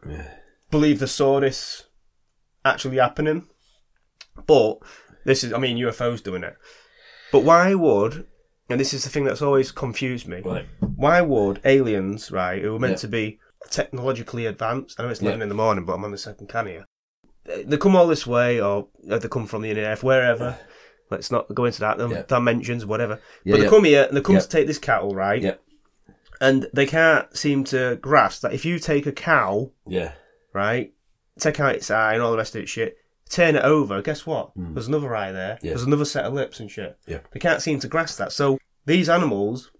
[0.09, 0.29] Yeah.
[0.71, 1.85] believe the saw this
[2.65, 3.47] actually happening.
[4.47, 4.79] But
[5.25, 6.57] this is, I mean, UFOs doing it.
[7.33, 8.27] But why would?
[8.71, 10.67] And this is the thing that's always confused me Right.
[10.81, 12.97] why would aliens, right, who are meant Yeah.
[12.99, 15.29] to be technologically advanced, I know it's Yeah.
[15.31, 16.85] 11 in the morning, but I'm on the second can here.
[17.45, 20.59] They they come all this way, or they come from the internet, wherever.
[21.11, 22.23] Let's not go into that, them Yeah.
[22.29, 23.21] dimensions, whatever.
[23.45, 23.71] Yeah, but they yeah.
[23.71, 25.41] come here and they come to take this cattle, right?
[25.43, 25.55] Yeah.
[26.41, 30.13] And they can't seem to grasp that if you take a cow, Yeah.
[30.53, 30.93] right,
[31.39, 32.97] take out its eye and all the rest of its shit,
[33.29, 34.53] turn it over, guess what?
[34.55, 35.59] There's another eye there.
[35.61, 35.67] Hmm.
[35.69, 36.97] There's another set of lips and shit.
[37.07, 37.19] Yeah.
[37.33, 38.33] They can't seem to grasp that.
[38.33, 39.71] So these animals,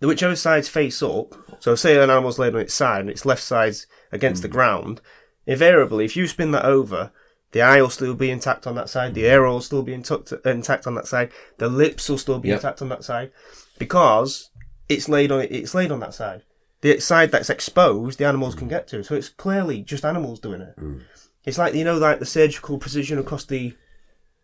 [0.00, 3.42] whichever side's face up, so say an animal's laid on its side and its left
[3.42, 4.48] side's against Hmm.
[4.48, 5.00] the ground,
[5.46, 7.10] invariably, if you spin that over,
[7.54, 10.32] the eye will still be intact on that side, the air will still be intact,
[10.44, 12.58] intact on that side, the lips will still be Yep.
[12.58, 13.30] intact on that side,
[13.78, 14.50] because
[14.88, 16.42] it's laid on it's laid on that side.
[16.82, 19.02] The side that's exposed, the animals can get to.
[19.02, 20.74] So it's clearly just animals doing it.
[21.44, 23.74] It's like you know, like the surgical precision across the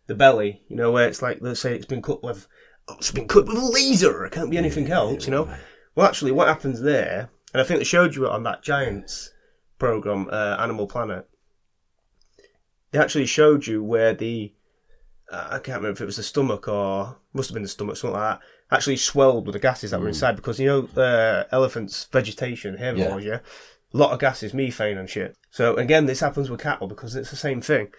[0.07, 0.63] the belly.
[0.69, 2.47] You know, where it's like let's say it's been cut with
[2.87, 4.25] oh, it's been cut with a laser.
[4.25, 5.25] It can't be anything else.
[5.27, 5.53] You know.
[5.95, 9.31] Well, actually, what happens there, and I think they showed you it on that Giants
[9.77, 11.27] program, uh, Animal Planet.
[12.91, 14.53] They actually showed you where the
[15.31, 17.95] uh, I can't remember if it was the stomach or must have been the stomach,
[17.95, 18.75] something like that.
[18.75, 23.23] actually swelled with the gases that were inside because you know uh, elephants' vegetation, herbivores,
[23.23, 23.39] yeah.
[23.93, 25.37] a lot of gases, methane and shit.
[25.49, 27.93] So again, this happens with cattle because it's the same thing.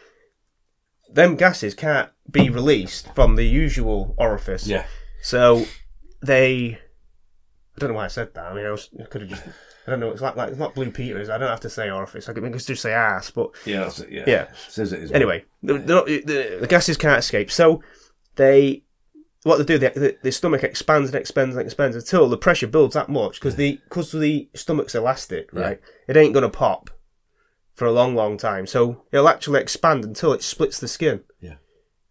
[1.10, 4.66] Them gases can't be released from the usual orifice.
[4.66, 4.84] Yeah.
[5.22, 5.66] So
[6.22, 6.78] they,
[7.76, 8.44] I don't know why I said that.
[8.44, 9.42] I mean, I, was, I could have just,
[9.86, 10.10] I don't know.
[10.10, 11.28] It's like, like it's not Blue Peters.
[11.28, 12.28] I don't have to say orifice.
[12.28, 13.30] I can just say ass.
[13.30, 14.10] But Yeah, that's it.
[14.10, 14.24] Yeah.
[14.26, 14.48] Yeah.
[14.68, 15.12] Says it is.
[15.12, 15.78] anyway, the,
[16.60, 17.50] the, gases can't escape.
[17.50, 17.82] So
[18.36, 18.84] they,
[19.42, 22.68] what they do, the, the, the stomach expands and expands and expands until the pressure
[22.68, 25.80] builds that much because the because the stomach's elastic, right?
[26.06, 26.90] It ain't gonna pop
[27.74, 28.66] for a long, long time.
[28.68, 31.22] So it'll actually expand until it splits the skin.
[31.40, 31.54] Yeah.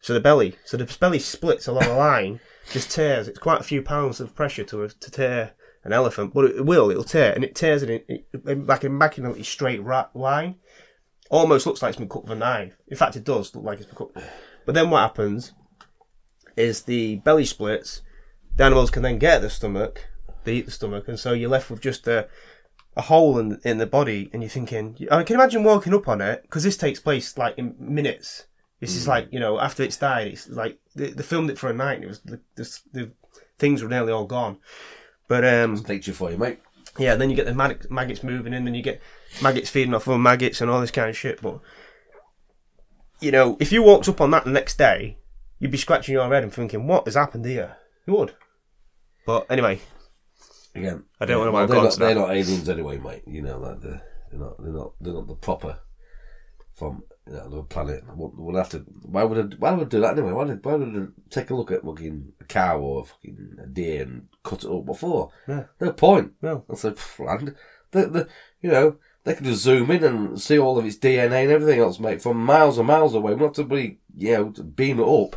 [0.02, 3.30] So the belly, so the belly splits along a line, just tears.
[3.30, 6.92] It's quite a few pounds of pressure to to tear an elephant, but it will.
[6.92, 10.56] It'll tear, and it tears it in, in like an immaculately straight ra- line.
[11.30, 12.78] Almost looks like it's been cut with a knife.
[12.88, 14.24] In fact, it does look like it's been cut.
[14.66, 15.54] But then what happens
[16.56, 18.02] is the belly splits.
[18.58, 20.08] The animals can then get the stomach.
[20.44, 22.28] They eat the stomach, and so you're left with just a
[22.98, 24.98] a hole in in the body, and you're thinking.
[25.10, 28.46] I can imagine walking up on it because this takes place like in minutes.
[28.80, 29.10] This is mm.
[29.10, 30.28] like you know after it's died.
[30.28, 31.96] It's like they, they filmed it for a night.
[31.96, 33.12] And it was the, the the
[33.58, 34.58] things were nearly all gone.
[35.32, 36.60] But um, Nature for you, mate.
[37.00, 39.02] yeah, then you get the mag- maggots moving in, then you get
[39.42, 41.42] maggots feeding off other maggots and all this kind of shit.
[41.42, 41.62] But
[43.22, 45.20] you know, if you walked up on that the next day,
[45.58, 48.34] you'd be scratching your head and thinking, "What has happened here?" You would.
[49.26, 49.80] But anyway,
[50.76, 53.24] Again, I don't know why well, I've they're not, they're not aliens anyway, mate.
[53.26, 55.80] You know, like they're, they're not, they're not, they're not the proper
[56.76, 58.04] from you know, the planet.
[58.16, 58.80] We'll, we'll have to.
[59.04, 60.34] Why would I, why would I do that anyway?
[60.34, 63.56] Why did, why would I take a look at fucking a cow or a fucking
[63.64, 64.84] a deer and cut it up?
[64.84, 65.32] What for?
[65.48, 65.64] Yeah.
[65.80, 66.34] No point.
[66.42, 66.66] No.
[66.70, 67.56] I said, land.
[67.92, 68.28] The, the,
[68.62, 71.80] you know, they can just zoom in and see all of its DNA and everything
[71.80, 73.34] else, mate, from miles and miles away.
[73.34, 75.36] We don't have to be, you know, to beam it up.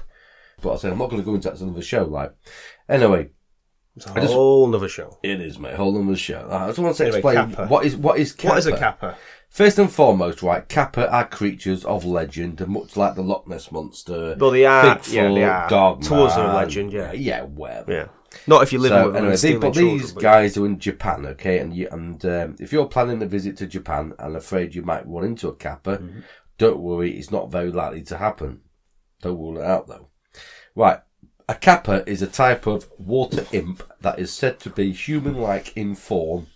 [0.63, 1.55] But I said, I'm not going to go into that.
[1.55, 2.33] It's another show, like.
[2.89, 3.31] Anyway,
[3.97, 5.19] it's a I just- whole other show.
[5.23, 5.75] it is, mate.
[5.75, 6.49] Hold on the show.
[6.51, 7.67] I just want to Anyway, explain kappa.
[7.67, 8.49] what is what is kappa.
[8.51, 9.17] What is a kappa?
[9.55, 10.69] First and foremost, right?
[10.69, 14.35] Kappa are creatures of legend, much like the Loch Ness monster.
[14.37, 14.97] Well, they are.
[14.97, 15.69] Bigfoot, yeah, they are.
[15.69, 16.09] Dogman.
[16.09, 16.93] To us, they're a legend.
[16.93, 17.13] Yeah.
[17.13, 17.93] yeah, whatever.
[17.93, 18.09] Yeah.
[18.49, 20.81] Not if you live So with them anyway, but children, these but- guys are in
[20.81, 24.75] Japan, okay, and you, and um, if you're planning a visit to Japan and afraid
[24.75, 26.21] you might run into a kappa, Mm-hmm.
[26.59, 28.63] don't worry, it's not very likely to happen.
[29.23, 30.09] Don't rule it out though.
[30.75, 30.99] Right,
[31.49, 35.95] a kappa is a type of water imp that is said to be human-like in
[35.95, 36.49] form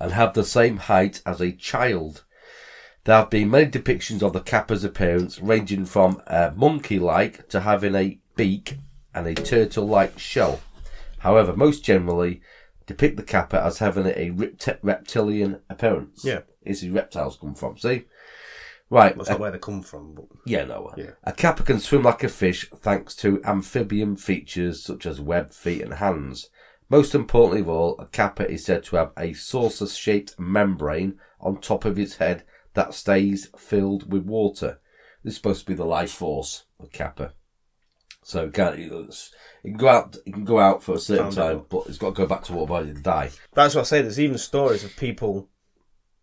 [0.00, 2.24] and have the same height as a child.
[3.04, 7.94] There have been many depictions of the kappa's appearance, ranging from a monkey-like to having
[7.94, 8.76] a beak
[9.14, 10.60] and a turtle-like shell.
[11.18, 12.40] However, most generally
[12.86, 16.24] depict the kappa as having a repti- reptilian appearance.
[16.24, 16.40] Yeah.
[16.62, 18.04] Is where reptiles come from, see?
[18.90, 19.16] Right.
[19.16, 20.14] That's not where they come from.
[20.14, 20.92] But Yeah, no.
[20.96, 21.10] Yeah.
[21.24, 25.82] A kappa can swim like a fish thanks to amphibian features such as webbed feet
[25.82, 26.48] and hands.
[26.90, 31.84] Most importantly of all, a kappa is said to have a saucer-shaped membrane on top
[31.84, 34.80] of its head that stays filled with water.
[35.22, 37.34] This is supposed to be the life force of kappa.
[38.22, 39.10] So it can, it
[39.64, 40.16] can go out.
[40.26, 42.52] It can go out for a certain time, but it's got to go back to
[42.52, 43.30] water body and die.
[43.54, 44.02] that's what I say.
[44.02, 45.48] There's even stories of people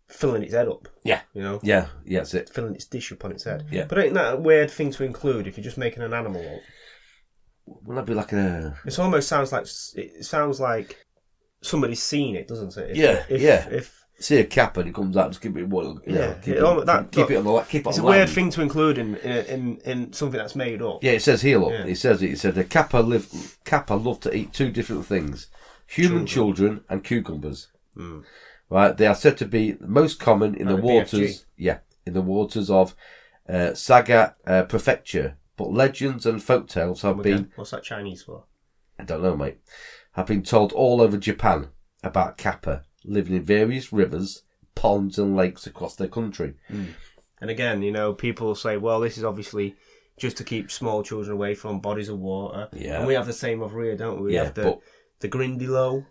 [0.08, 0.88] filling its head up.
[1.02, 2.20] Yeah, You know, yeah, yeah.
[2.20, 2.48] That's it.
[2.50, 3.66] filling its dish up on its head.
[3.72, 3.86] Yeah.
[3.88, 6.60] But ain't that a weird thing to include if you're just making an animal up?
[7.66, 8.76] Wouldn't that be like a?
[8.84, 10.96] It almost sounds like it sounds like
[11.62, 12.90] somebody's seen it, doesn't it?
[12.92, 13.68] If, Yeah, if, yeah.
[13.70, 15.60] If See a kappa and it comes out, just keep it.
[15.60, 18.00] You know, Yeah, keep it it, that- keep it on the keep it it's a
[18.00, 21.04] on weird thing to include in in, in in something that's made up.
[21.04, 21.72] Yeah, it says here, look.
[21.72, 21.84] Yeah.
[21.84, 22.30] It says it.
[22.30, 25.48] It said the kappa live kappa love to eat two different things:
[25.86, 27.68] human children, and cucumbers.
[27.94, 28.24] Mm.
[28.70, 31.12] Right, they are said to be most common in the waters.
[31.12, 31.44] BFG.
[31.58, 32.94] Yeah, in the waters of
[33.46, 35.36] uh, Saga uh, Prefecture.
[35.56, 38.44] But legends and folk tales have Again, been what's that Chinese for?
[38.98, 39.58] I don't know, mate.
[40.12, 41.68] Have been told all over Japan
[42.02, 44.42] about kappa living in various rivers,
[44.74, 46.54] ponds, and lakes across their country.
[46.68, 46.84] Hmm.
[47.40, 49.76] And again, you know, people say, well, this is obviously
[50.18, 52.68] just to keep small children away from bodies of water.
[52.72, 52.98] Yeah.
[52.98, 54.26] And we have the same over here, don't we?
[54.28, 54.80] We Yeah, have the, but-
[55.20, 56.06] the Grindylow,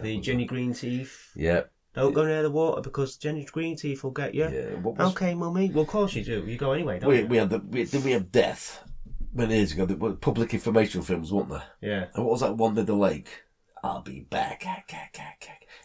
[0.00, 1.30] the Jenny Green Teeth.
[1.34, 1.62] Yeah,
[1.94, 4.44] Don't go near the water because Jenny Green Teeth will get you.
[4.44, 4.74] yeah.
[4.80, 5.70] What was, Okay, mummy.
[5.70, 6.42] Well, of course you do.
[6.46, 7.26] You go anyway, don't we you?
[7.26, 8.82] we had the we, did we have death
[9.34, 9.84] many years ago?
[9.94, 11.64] Were public information films, weren't there?
[11.80, 12.06] Yeah.
[12.14, 13.42] And what was that one with the lake?
[13.82, 14.64] I'll be back.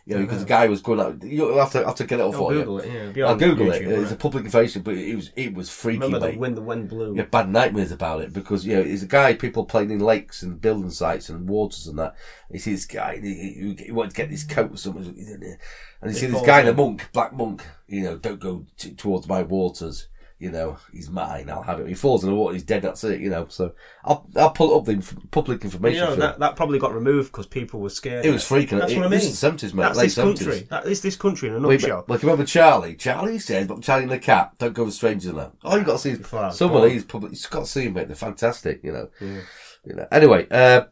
[0.05, 1.21] You know, because the guy was going out.
[1.23, 2.91] You'll have to have to get it off I'll for Google you.
[2.91, 3.15] it.
[3.15, 3.25] Yeah.
[3.25, 3.87] I'll Google YouTube, it.
[3.87, 5.99] won't It's a public information, but it was it was freaky.
[5.99, 7.15] Remember the when the wind blew.
[7.15, 10.43] Have bad nightmares about it because you know it's a guy people playing in lakes
[10.43, 12.15] and building sites and waters and that.
[12.51, 15.57] You see this guy, he, he, he wanted to get this coat or something,
[16.01, 17.65] and you see this guy in a monk, black monk.
[17.87, 20.07] You know, don't go t- towards my waters.
[20.39, 21.49] You know, he's mine.
[21.49, 21.87] I'll have it.
[21.87, 22.53] He falls in the water.
[22.53, 22.83] He's dead.
[22.83, 23.21] That's it.
[23.21, 23.47] You know.
[23.49, 23.73] So
[24.05, 26.03] I'll I'll pull up the inf- public information.
[26.03, 28.23] You know that, that probably got removed because people were scared.
[28.23, 28.79] it was freaking.
[28.79, 29.19] That's it, what I mean.
[29.21, 29.83] seventies, mate.
[29.83, 30.23] That's late this 70s.
[30.23, 30.67] country.
[30.69, 32.05] That is this country in a nutshell.
[32.07, 32.95] like remember Charlie?
[32.95, 35.53] Charlie says, "But Charlie and the cat don't go with strangers." That.
[35.63, 37.03] Oh, you got to see Before I was some of these.
[37.03, 38.07] Public, you've got to see them, mate.
[38.07, 38.81] They're fantastic.
[38.83, 39.09] You know.
[39.19, 39.41] Yeah.
[39.85, 40.07] You know.
[40.11, 40.83] Anyway, uh,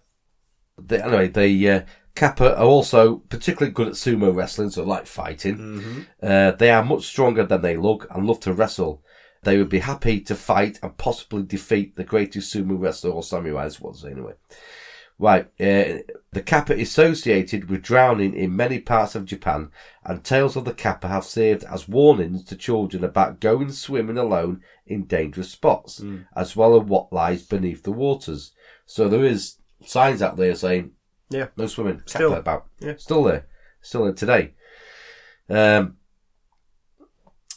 [0.81, 1.81] they, anyway, the uh,
[2.15, 5.57] Kappa are also particularly good at sumo wrestling, so like fighting.
[5.57, 6.01] Mm-hmm.
[6.23, 9.03] Uh, they are much stronger than they look and love to wrestle.
[9.45, 13.67] They would be happy to fight and possibly defeat the greatest sumo wrestler or samurai,
[13.67, 14.33] is what anyway.
[15.17, 15.99] Right, uh,
[16.33, 19.69] the Kappa is associated with drowning in many parts of Japan,
[20.03, 24.61] and tales of the Kappa have served as warnings to children about going swimming alone
[24.85, 26.03] in dangerous spots,
[26.35, 28.51] as well as what lies beneath the waters.
[28.85, 30.91] So there is signs out there saying,
[31.29, 31.47] Yeah.
[31.55, 32.33] no swimming, Kappa Still.
[32.33, 32.65] about.
[32.79, 32.95] Yeah.
[32.97, 33.45] Still there.
[33.81, 34.53] Still there today.
[35.49, 35.97] Um,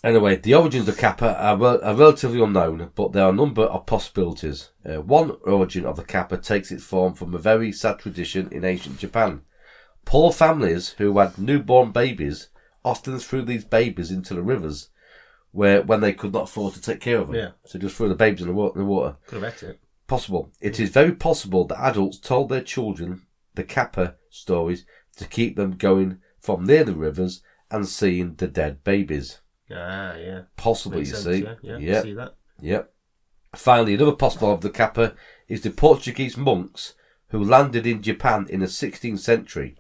[0.05, 3.63] Anyway, the origins of Kappa are, rel- are relatively unknown, but there are a number
[3.63, 4.71] of possibilities.
[4.89, 8.65] Uh, one origin of the Kappa takes its form from a very sad tradition in
[8.65, 9.43] ancient Japan.
[10.05, 12.49] Poor families who had newborn babies
[12.85, 14.91] often threw these babies into the rivers,
[15.51, 17.51] where when they could not afford to take care of them, Yeah.
[17.65, 19.17] so just threw the babies in the, wa- in the water.
[19.27, 19.81] Could have ate it.
[20.07, 20.53] Possible.
[20.61, 23.27] It is very possible that adults told their children
[23.57, 24.87] the Kappa stories
[25.17, 29.41] to keep them going from near the rivers and seeing the dead babies.
[29.71, 30.43] Ah, yeah.
[30.57, 31.43] Possibly, Makes you sense, see.
[31.43, 31.79] Yeah, yeah.
[31.79, 32.03] Yep.
[32.03, 32.35] See that?
[32.61, 32.93] Yep.
[33.57, 35.15] Finally, another possible of the Kappa
[35.49, 36.95] is the Portuguese monks
[37.29, 39.77] who landed in Japan in the 16th century.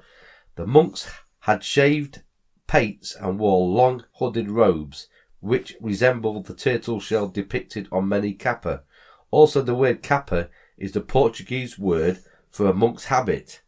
[0.56, 1.10] The monks
[1.40, 2.22] had shaved
[2.66, 5.08] pates and wore long hooded robes,
[5.40, 8.82] which resembled the turtle shell depicted on many Kappa.
[9.30, 12.18] Also, the word Kappa is the Portuguese word
[12.50, 13.62] for a monk's habit,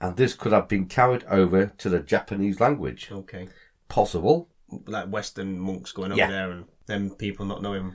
[0.00, 3.08] and this could have been carried over to the Japanese language.
[3.10, 3.48] Okay.
[3.88, 4.48] Possible.
[4.86, 6.30] Like Western monks going over Yeah.
[6.30, 7.94] there and then people not knowing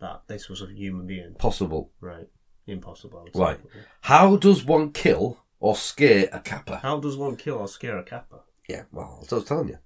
[0.00, 1.34] that this was a human being.
[1.34, 1.90] Possible.
[2.00, 2.28] Right.
[2.66, 3.18] Impossible.
[3.18, 3.40] I would say.
[3.40, 3.60] Right.
[4.02, 6.76] How does one kill or scare a Kappa?
[6.78, 8.40] How does one kill or scare a kappa?
[8.68, 9.78] Yeah, well, I was telling you.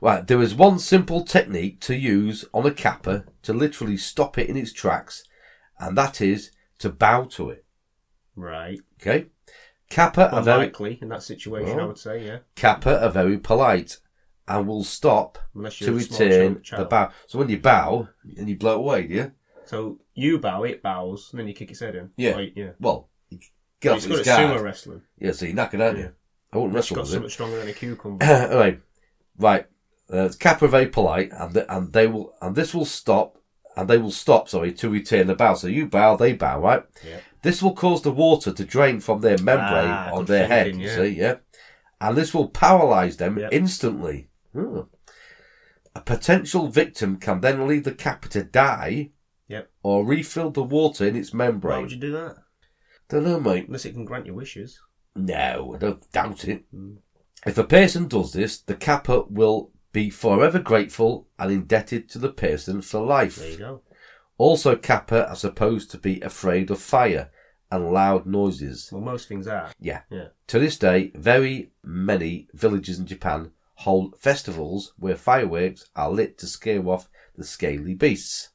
[0.00, 4.48] Right, there is one simple technique to use on a kappa to literally stop it
[4.48, 5.22] in its tracks,
[5.78, 6.50] and that is
[6.80, 7.64] to bow to it.
[8.34, 8.80] Right.
[9.00, 9.26] Okay?
[9.88, 11.88] Kappa are very Unlikely in that situation, I Well.
[11.88, 12.38] would say, yeah.
[12.56, 13.98] kappa are very polite
[14.48, 16.80] and will stop Unless to you're a small return child- child.
[16.82, 17.10] the bow.
[17.26, 19.32] So when you bow and you blow away, do you?
[19.64, 22.10] So you bow, it bows, and then you kick its head in.
[22.16, 22.38] Yeah.
[22.38, 22.70] You- yeah.
[22.78, 23.38] Well, you
[23.80, 24.60] get off it's its good at sumo guard.
[24.62, 25.02] wrestling.
[25.18, 25.96] Yeah, so you knock it out.
[25.96, 26.02] Yeah.
[26.04, 26.12] you.
[26.52, 27.22] I wouldn't It's wrestle got with so it.
[27.22, 28.24] much stronger than a cucumber.
[28.24, 28.78] anyway,
[29.38, 29.66] right.
[30.08, 33.38] Uh, Kappa are very polite, and th- and they will, and this will stop,
[33.76, 34.48] and they will stop.
[34.48, 35.54] Sorry, to return the bow.
[35.54, 36.84] So you bow, they bow, right?
[37.04, 37.18] Yeah.
[37.42, 40.66] This will cause the water to drain from their membrane Ah, on good their head.
[40.66, 40.96] thinking, You yeah.
[40.96, 41.34] see, yeah,
[42.00, 44.28] and this will paralyze them instantly.
[44.56, 44.80] Hmm.
[45.94, 49.10] A potential victim can then leave the Kappa to die,
[49.48, 49.70] Yep.
[49.82, 51.82] or refill the water in its Why membrane.
[51.82, 52.36] would you do that?
[53.08, 53.66] Don't know, mate.
[53.68, 54.80] Unless it can grant your wishes.
[55.14, 56.64] No, I don't doubt it.
[56.74, 56.96] Mm.
[57.46, 62.32] If a person does this, the kappa will be forever grateful and indebted to the
[62.32, 63.36] person for life.
[63.36, 63.82] There you go.
[64.36, 67.30] Also, kappa are supposed to be afraid of fire
[67.70, 68.90] and loud noises.
[68.92, 69.70] Well, most things are.
[69.80, 70.02] Yeah.
[70.10, 70.28] Yeah.
[70.48, 76.46] To this day, very many villages in Japan hold festivals where fireworks are lit to
[76.46, 78.50] scare off the scaly beasts.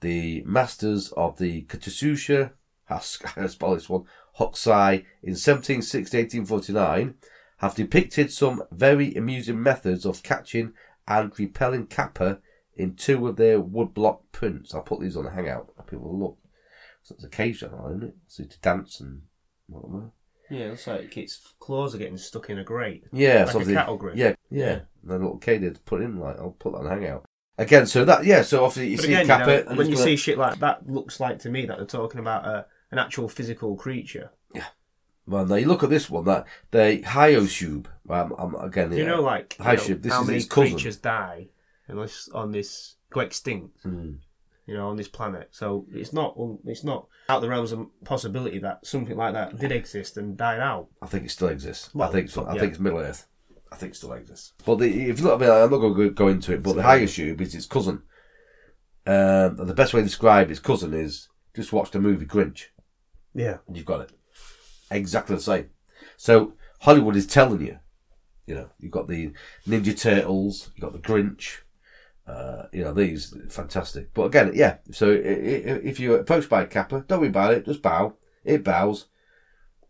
[0.00, 2.52] The masters of the Katsushika,
[2.88, 2.98] I
[3.46, 4.04] spell this one,
[4.38, 7.14] Hokusai, in 1760-1849,
[7.58, 10.72] have depicted some very amusing methods of catching
[11.06, 12.38] and repelling kappa
[12.74, 14.74] in two of their woodblock prints.
[14.74, 15.70] I'll put these on the hangout.
[15.86, 16.38] People will look.
[17.02, 18.14] So it's a cage channel, isn't it?
[18.28, 19.22] So to dance and
[19.66, 20.12] whatever.
[20.50, 23.04] Yeah, it looks like its claws are getting stuck in a grate.
[23.12, 24.18] Yeah, Like a cattle grid.
[24.18, 24.64] Yeah, yeah.
[24.66, 24.80] Yeah.
[25.02, 27.24] And a little cage to put in like I'll put that on hangout.
[27.56, 29.86] Again, so that yeah, so obviously you But see again, kappa you know, and when
[29.88, 32.66] you gonna- see shit like that, looks like to me that they're talking about a,
[32.90, 34.30] an actual physical creature.
[34.54, 34.66] Yeah.
[35.26, 37.86] Well, now you look at this one that the Hyosube.
[38.08, 39.10] Um, um, again, Do you yeah.
[39.10, 40.50] know, like, you Hi, know, this how is many cousin.
[40.72, 41.48] creatures die
[41.88, 43.80] on this, on this go extinct?
[43.82, 44.14] Hmm.
[44.70, 45.48] You know, on this planet.
[45.50, 49.72] So it's not it's not out the realms of possibility that something like that did
[49.72, 50.86] exist and died out.
[51.02, 51.92] I think it still exists.
[51.92, 52.44] Well, I think so.
[52.44, 52.60] I yeah.
[52.60, 53.26] think it's Middle Earth.
[53.72, 54.52] I think it still exists.
[54.64, 56.62] But the, if you look I'm not going to go into it.
[56.62, 58.02] But the Hyosube is its cousin.
[59.08, 62.66] Um, and the best way to describe its cousin is just watch the movie Grinch.
[63.34, 63.58] Yeah.
[63.66, 64.12] and you've got it.
[64.88, 65.70] Exactly the same.
[66.16, 66.52] So
[66.82, 67.80] Hollywood is telling you,
[68.46, 69.32] you know, you've got the
[69.66, 71.62] Ninja Turtles, you've got the Grinch,
[72.30, 74.14] uh, you know, these fantastic.
[74.14, 74.76] But again, yeah.
[74.92, 77.64] So if you're approached by a kappa, don't worry about it.
[77.66, 78.14] Just bow.
[78.44, 79.06] It bows.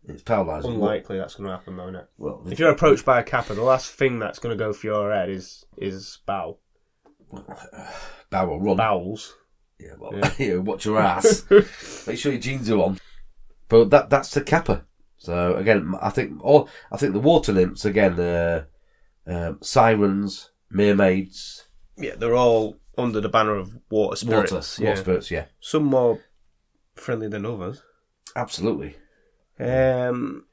[0.03, 0.67] It's paralysed.
[0.67, 2.07] Unlikely that's going to happen, though, innit?
[2.17, 4.87] Well, If you're approached by a kappa, the last thing that's going to go for
[4.87, 6.57] your head is is bow,
[8.29, 8.77] bow or run.
[8.77, 9.35] bowels.
[9.79, 11.45] Yeah, well, you know, watch your ass.
[12.07, 12.99] Make sure your jeans are on.
[13.69, 14.85] But that that's the kappa.
[15.17, 18.63] So again, I think all I think the water nymphs again, uh,
[19.27, 21.67] um, sirens, mermaids,
[21.97, 24.51] Yeah, they're all under the banner of water spirits.
[24.51, 25.31] water, water spirits.
[25.31, 26.19] Yeah, Some more
[26.95, 27.83] friendly than others.
[28.35, 28.95] absolutely.
[29.59, 30.45] Um,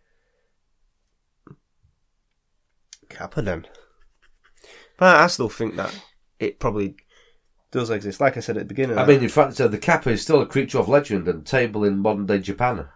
[3.08, 3.66] Kappa then.
[4.98, 5.94] But I still think that
[6.38, 6.96] it probably
[7.70, 8.20] does exist.
[8.20, 10.40] Like I said at the beginning, I mean, in fact, uh, the kappa is still
[10.40, 12.86] a creature of legend and table in modern day Japan.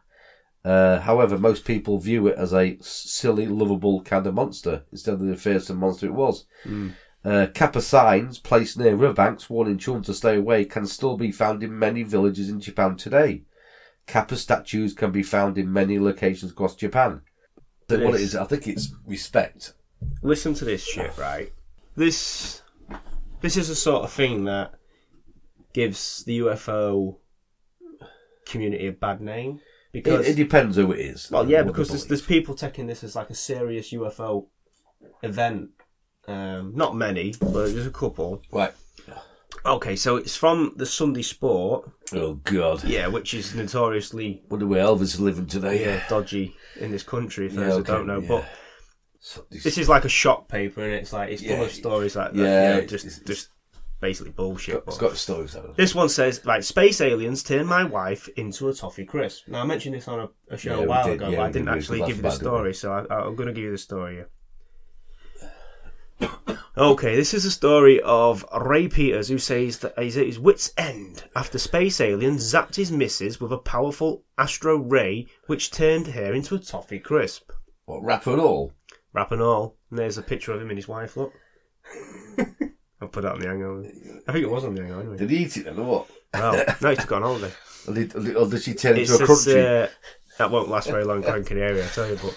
[0.64, 5.20] Uh, however, most people view it as a silly, lovable kind of monster instead of
[5.20, 6.45] the fearsome monster it was.
[7.25, 11.62] Uh, kappa signs placed near riverbanks warning children to stay away can still be found
[11.62, 13.43] in many villages in Japan today.
[14.07, 17.20] Kappa statues can be found in many locations across Japan.
[17.89, 19.75] So what it is, I think it's respect.
[20.23, 21.53] listen to this shit, right?
[21.95, 22.62] This
[23.41, 24.73] this is the sort of thing that
[25.73, 27.16] gives the UFO
[28.47, 29.61] community a bad name
[29.93, 31.31] It, because it depends who it is.
[31.31, 34.47] well, yeah, because there's, there's people taking this as like a serious UFO
[35.23, 35.70] event.
[36.29, 38.43] Um, not many, but there's a couple.
[38.53, 38.73] right.
[39.64, 42.83] Okay, so it's from the Sunday Sport, Oh God.
[42.85, 45.83] yeah, which is notoriously Wonder where Elvis is living today.
[45.85, 47.49] yeah, dodgy in this country.
[47.49, 48.29] For Yeah, those who okay, don't know, yeah.
[48.29, 48.45] but
[49.20, 52.16] So- this is like a shock paper, and it's like it's full Yeah, of stories
[52.16, 52.39] like that.
[52.43, 53.49] yeah, you know, it's- just it's- just
[54.01, 54.77] basically bullshit.
[54.87, 55.75] It's but- got stories though.
[55.77, 59.47] This one says, like, space aliens turned my wife into a toffee crisp.
[59.47, 61.37] Now, I mentioned this on a, a show Yeah, a we while did, ago, yeah,
[61.37, 63.47] but I we didn't did, actually give you the didn't story, so I, I'm going
[63.49, 64.14] to give you the story.
[64.14, 64.29] here.
[66.77, 70.73] Okay, this is a story of Ray Peters, who says that he's at his wit's
[70.79, 76.33] end after space aliens zapped his missus with a powerful astro ray, which turned her
[76.33, 77.53] into a toffee crisp.
[77.85, 78.73] What rap and all?
[79.12, 79.77] Wrap and all.
[79.91, 81.35] And there's a picture of him and his wife, look.
[83.03, 83.85] I'll put that on the hangover.
[84.27, 85.16] I think it was on the hangover anyway.
[85.18, 86.11] Did he eat it then or what?
[86.33, 87.53] Well, no, he's took on holiday.
[87.87, 89.85] Or did, or did she turn It's into a just, crunchy?
[89.85, 89.89] uh,
[90.39, 92.16] that won't last very long, cranking area, I tell you.
[92.16, 92.35] But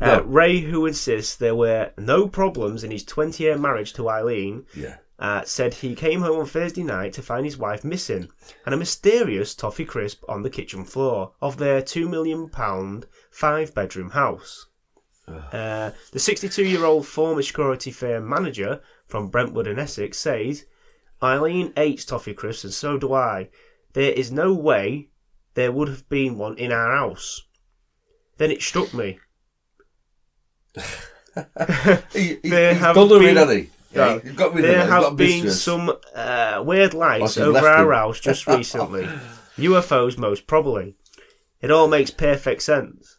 [0.00, 4.96] Uh, Ray, who insists there were no problems in his 20-year marriage to Eileen, yeah.
[5.18, 8.28] uh, said he came home on Thursday night to find his wife missing
[8.64, 13.74] and a mysterious toffee crisp on the kitchen floor of their two million pound five
[13.74, 14.66] bedroom house.
[15.52, 20.64] Uh, the 62 year old former security firm manager from Brentwood in Essex says,
[21.22, 23.50] Eileen eats toffee crisps and so do I.
[23.92, 25.08] There is no way
[25.54, 27.42] there would have been one in our house.
[28.36, 29.18] Then it struck me.
[32.12, 33.70] He, he, There he's have done been- he?
[33.94, 34.80] No, he's got rid there her.
[34.82, 37.92] He's got a have been some uh, weird lights over our him.
[37.98, 39.08] house just recently.
[39.56, 40.94] UFOs, most probably.
[41.60, 43.18] It all makes perfect sense.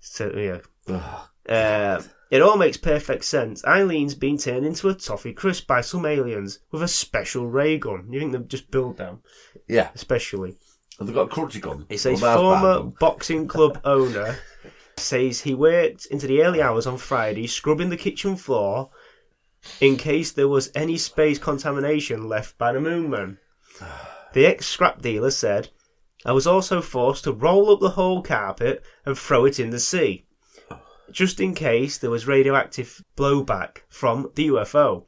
[0.00, 0.58] So yeah,
[0.94, 1.28] Ugh.
[1.48, 3.62] uh, it all makes perfect sense.
[3.64, 8.06] Eileen's been turned into a toffee crisp by some aliens with a special ray gun.
[8.10, 9.20] You think they've just built them,
[9.68, 9.90] Yeah.
[9.94, 10.56] especially.
[10.98, 11.86] Have they got a crunchy gun?
[11.88, 14.38] It says Or Mars former boxing club owner
[14.98, 18.90] says he worked into the early hours on Friday scrubbing the kitchen floor
[19.80, 23.38] in case there was any space contamination left by the moonman.
[24.32, 25.70] The ex scrap dealer said,
[26.24, 29.80] I was also forced to roll up the whole carpet and throw it in the
[29.80, 30.26] sea,
[31.10, 35.04] just in case there was radioactive blowback from the UFO.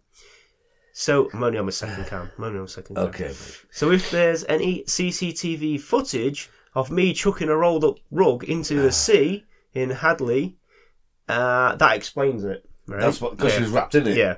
[0.92, 2.30] So, I'm only on my second cam.
[2.38, 3.06] I'm only on my second cam.
[3.06, 3.34] Okay.
[3.70, 8.92] So if there's any CCTV footage of me chucking a rolled up rug into the
[9.06, 9.44] sea
[9.76, 10.54] in Hadleigh,
[11.28, 12.64] uh, that explains it.
[12.86, 13.00] Right?
[13.00, 13.58] That's what because yeah.
[13.58, 14.16] she was wrapped in it.
[14.16, 14.36] Yeah.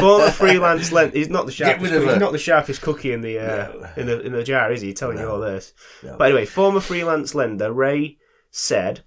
[0.00, 1.14] Former freelance length.
[1.14, 1.92] He's not the Get sharpest.
[1.92, 3.88] rid of He's not the sharpest cookie in the uh, No.
[3.96, 4.94] in the in the jar, is he?
[4.94, 5.74] Telling you all this.
[6.02, 6.16] No.
[6.16, 8.16] But anyway, former freelance lender Ray
[8.50, 9.00] said,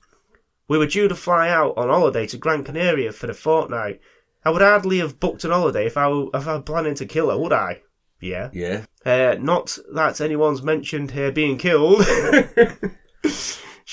[0.67, 4.01] "We were due to fly out on holiday to Gran Canaria for the fortnight.
[4.45, 7.05] I would hardly have booked an holiday if I were, if I were planning to
[7.05, 7.82] kill her, would I?
[8.19, 8.49] Yeah.
[8.53, 8.86] Yeah.
[9.05, 12.05] Uh, not that anyone's mentioned her being killed.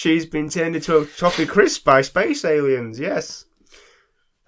[0.00, 2.98] She's been turned into a toffee crisp by space aliens.
[2.98, 3.44] Yes.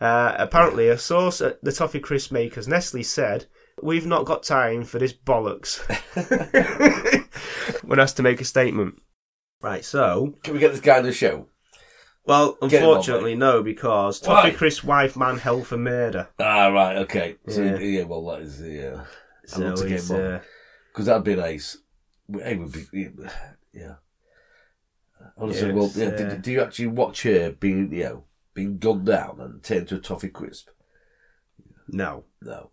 [0.00, 3.44] Uh, apparently, a source at the toffee crisp makers, Nestle, said,
[3.82, 5.76] "We've not got time for this bollocks."
[7.84, 8.94] when asked to make a statement.
[9.60, 9.84] Right.
[9.84, 11.48] So, Can we get this guy on the show?
[12.24, 16.28] well, Get him on, unfortunately, no, because toffee crisp wife man held for murder.
[16.40, 16.96] Ah, right.
[16.96, 17.36] Okay.
[17.46, 17.78] So Yeah.
[17.78, 19.04] yeah, well, that is yeah.
[19.42, 20.22] I'd So love to get he's, him on.
[20.32, 20.40] uh,
[20.92, 21.76] Because that'd be nice.
[22.32, 22.86] Hey, would be
[23.74, 23.96] yeah.
[25.42, 26.34] Honestly, Yeah, well, it's, yeah.
[26.40, 28.24] do, you actually watch her being you know
[28.54, 30.68] being gunned down and turned to a toffee crisp?
[31.88, 32.24] no.
[32.40, 32.70] No.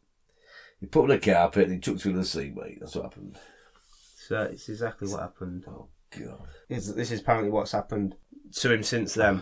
[0.80, 2.78] He put on a carpet and he chucked her in the sea, mate.
[2.80, 3.38] That's what happened.
[4.16, 5.66] So it's exactly what happened.
[5.68, 6.48] Oh god.
[6.70, 8.16] This, this is apparently what's happened
[8.54, 9.42] to him since then.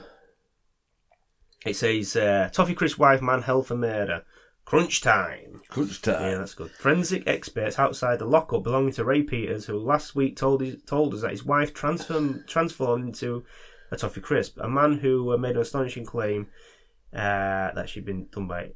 [1.66, 4.24] It says, uh, Toffee Crisp wife man held for murder.
[4.68, 5.62] Crunch time.
[5.70, 6.22] Crunch time.
[6.22, 6.72] Yeah, that's good.
[6.72, 11.14] Forensic experts outside the lockup belonging to Ray Peters, who last week told his, told
[11.14, 13.46] us that his wife transformed transformed into
[13.92, 16.48] a toffee crisp, a man who uh, made an astonishing claim
[17.14, 18.72] uh, that she'd been done by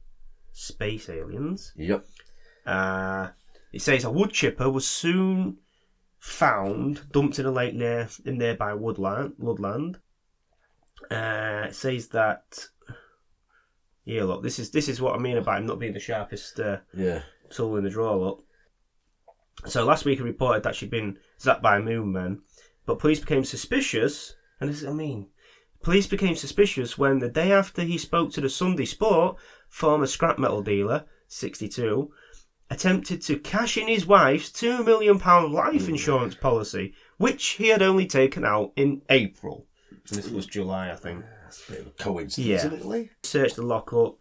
[0.54, 1.74] space aliens.
[1.76, 2.06] Yep.
[2.66, 3.28] Uh,
[3.74, 5.58] it says a wood chipper was soon
[6.20, 9.34] found dumped in a lake near in nearby woodland.
[9.38, 10.00] Woodland.
[11.12, 12.68] Uh, it says that.
[14.06, 16.60] Yeah, look, this is this is what I mean about him not being the sharpest
[16.60, 17.22] uh, Yeah.
[17.50, 18.18] tool in the drawer.
[18.18, 18.44] Look.
[19.68, 22.42] So last week he reported that she'd been zapped by a moon man,
[22.86, 24.36] but police became suspicious.
[24.60, 25.28] And this is what I mean.
[25.84, 29.38] Police became suspicious when the day after he spoke to the Sunday Sport,
[29.68, 32.12] former scrap metal dealer, 62,
[32.70, 35.18] attempted to cash in his wife's £2 million
[35.52, 39.66] life insurance policy, which he had only taken out in April.
[40.10, 41.26] And this was July, I think.
[41.52, 42.56] That's a bit of a coincidence, Yeah.
[42.56, 43.10] isn't it, Lee?
[43.24, 44.20] Searched the lockup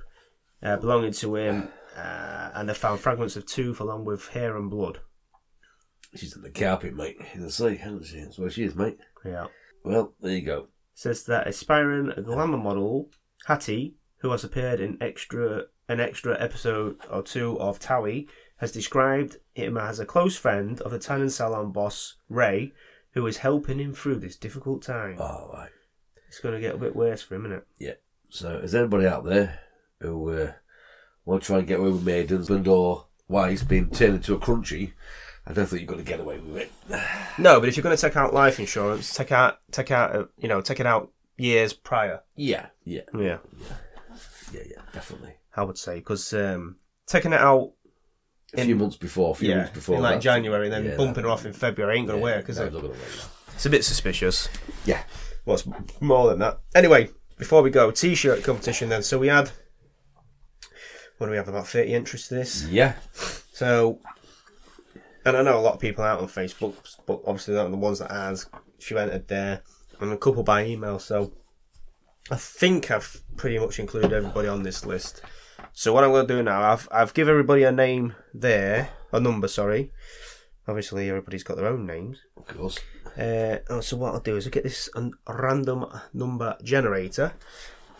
[0.62, 4.68] uh, belonging to him, uh, and they found fragments of tooth along with hair and
[4.68, 4.98] blood.
[6.16, 7.18] She's in the carpet, mate.
[7.34, 8.20] In the sea, hasn't she?
[8.20, 8.98] That's where she is, mate.
[9.24, 9.46] Yeah.
[9.84, 10.68] Well, there you go.
[10.92, 13.10] says that aspiring glamour model
[13.46, 18.28] Hattie, who has appeared in extra an extra episode or two of Towie,
[18.58, 22.72] has described him as a close friend of the Tannen salon boss Ray,
[23.12, 25.16] who is helping him through this difficult time.
[25.20, 25.70] All right.
[26.30, 27.66] It's going to get a bit worse for him, isn't it?
[27.78, 27.92] Yeah.
[28.28, 29.58] So, is anybody out there
[30.00, 30.52] who uh,
[31.24, 34.38] want to try and get away with maidens and or wives being turned into a
[34.38, 34.92] crunchy?
[35.46, 36.70] I don't think you're going to get away with it.
[37.38, 40.24] No, but if you're going to take out life insurance, take out take out uh,
[40.38, 42.20] you know take it out years prior.
[42.36, 42.66] Yeah.
[42.84, 43.00] Yeah.
[43.14, 44.60] Yeah, Yeah.
[44.68, 44.82] Yeah.
[44.92, 45.34] Definitely.
[45.56, 46.76] I would say because um,
[47.06, 47.72] taking it out
[48.54, 49.32] A In- few months before.
[49.32, 49.96] A few yeah weeks before.
[49.96, 50.20] in like.
[50.20, 52.48] January and then Yeah, bumping that- her off in February ain't going to yeah, work,
[52.48, 52.66] is no, it?
[52.66, 53.24] it's not gonna work, no.
[53.54, 54.48] It's a bit suspicious.
[54.84, 55.02] Yeah.
[55.44, 55.64] What's
[56.00, 56.60] more than that?
[56.74, 59.02] Anyway, before we go, t-shirt competition then.
[59.02, 59.50] So we had,
[61.18, 61.48] what do we have?
[61.48, 62.66] About thirty entries to this.
[62.68, 62.94] Yeah.
[63.52, 63.98] So,
[65.24, 66.74] and I know a lot of people out on Facebook,
[67.06, 68.46] but obviously not the ones that has.
[68.88, 69.62] You entered there,
[70.00, 70.98] and a couple by email.
[70.98, 71.32] So,
[72.30, 75.22] I think I've pretty much included everybody on this list.
[75.72, 79.20] So what I'm going to do now, I've I've give everybody a name there, a
[79.20, 79.92] number, sorry.
[80.70, 82.18] Obviously, everybody's got their own names.
[82.36, 82.78] Of course.
[83.18, 87.32] Uh, oh, so what I'll do is I'll get this un- random number generator,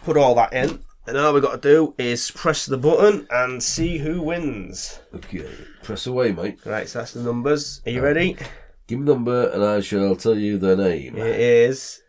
[0.04, 3.60] put all that in, and all we've got to do is press the button and
[3.60, 5.00] see who wins.
[5.12, 5.44] Okay.
[5.82, 6.60] Press away, mate.
[6.64, 7.82] Right, so that's the numbers.
[7.84, 8.36] Are you ready?
[8.86, 11.16] Give me the number and I shall tell you the name.
[11.16, 12.02] It is.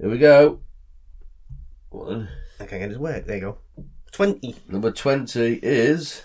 [0.00, 0.60] Here we go.
[1.90, 2.28] One.
[2.60, 3.26] I can't get it to work.
[3.26, 3.58] There you go.
[4.12, 4.56] 20.
[4.68, 6.22] Number 20 is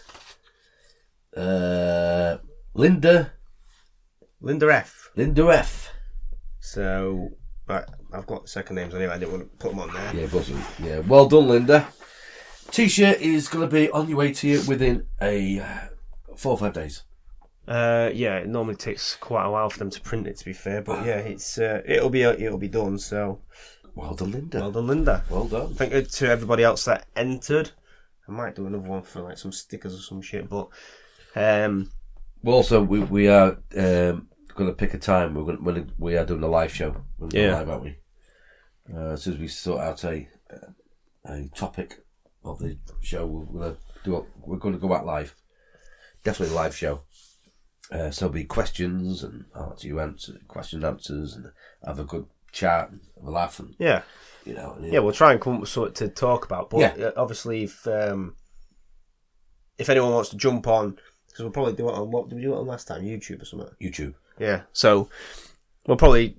[1.35, 2.37] uh,
[2.73, 3.33] Linda
[4.43, 5.09] Linda F.
[5.15, 5.89] Linda F.
[6.59, 7.29] So,
[7.67, 9.13] right, I've got second names anyway.
[9.13, 10.13] I didn't want to put them on there.
[10.15, 10.63] Yeah, wasn't.
[10.83, 11.87] Yeah, well done, Linda.
[12.69, 15.77] T-shirt is going to be on your way to you within a uh,
[16.35, 17.03] four or five days.
[17.67, 20.37] Uh, yeah, it normally takes quite a while for them to print it.
[20.37, 22.99] To be fair, but yeah, it's uh, it'll be it'll be done.
[22.99, 23.39] So,
[23.95, 24.59] Well done, Linda.
[24.59, 25.23] well done, Linda.
[25.29, 25.73] Well done.
[25.73, 27.71] Thank you to everybody else that entered.
[28.27, 30.67] I might do another one for like some stickers or some shit, but
[31.37, 31.89] um,
[32.41, 35.33] Well, also, we we are um, going to pick a time.
[35.35, 36.95] We're going to, we are doing a live show.
[37.17, 37.55] We're Yeah.
[37.57, 37.97] live, aren't we?
[38.93, 40.27] Uh, as soon as we sort out a
[41.25, 42.03] a topic
[42.43, 44.15] of the show, we're going to do.
[44.17, 45.35] A, we're going to go out live.
[46.23, 47.01] Definitely a live show.
[47.91, 51.51] Uh, so there'll be questions and I'll answer you answer question and answers and
[51.85, 54.01] have a good chat and have a laugh and yeah,
[54.45, 54.73] you know.
[54.73, 56.69] and, yeah, we'll try and come up with something to talk about.
[56.69, 57.05] But Yeah.
[57.07, 58.35] uh, obviously, if um,
[59.77, 60.97] if anyone wants to jump on,
[61.27, 63.03] because we'll probably do it on what did we do it on last time?
[63.03, 63.69] YouTube or something.
[63.81, 64.15] YouTube.
[64.39, 65.09] Yeah, so
[65.87, 66.37] we'll probably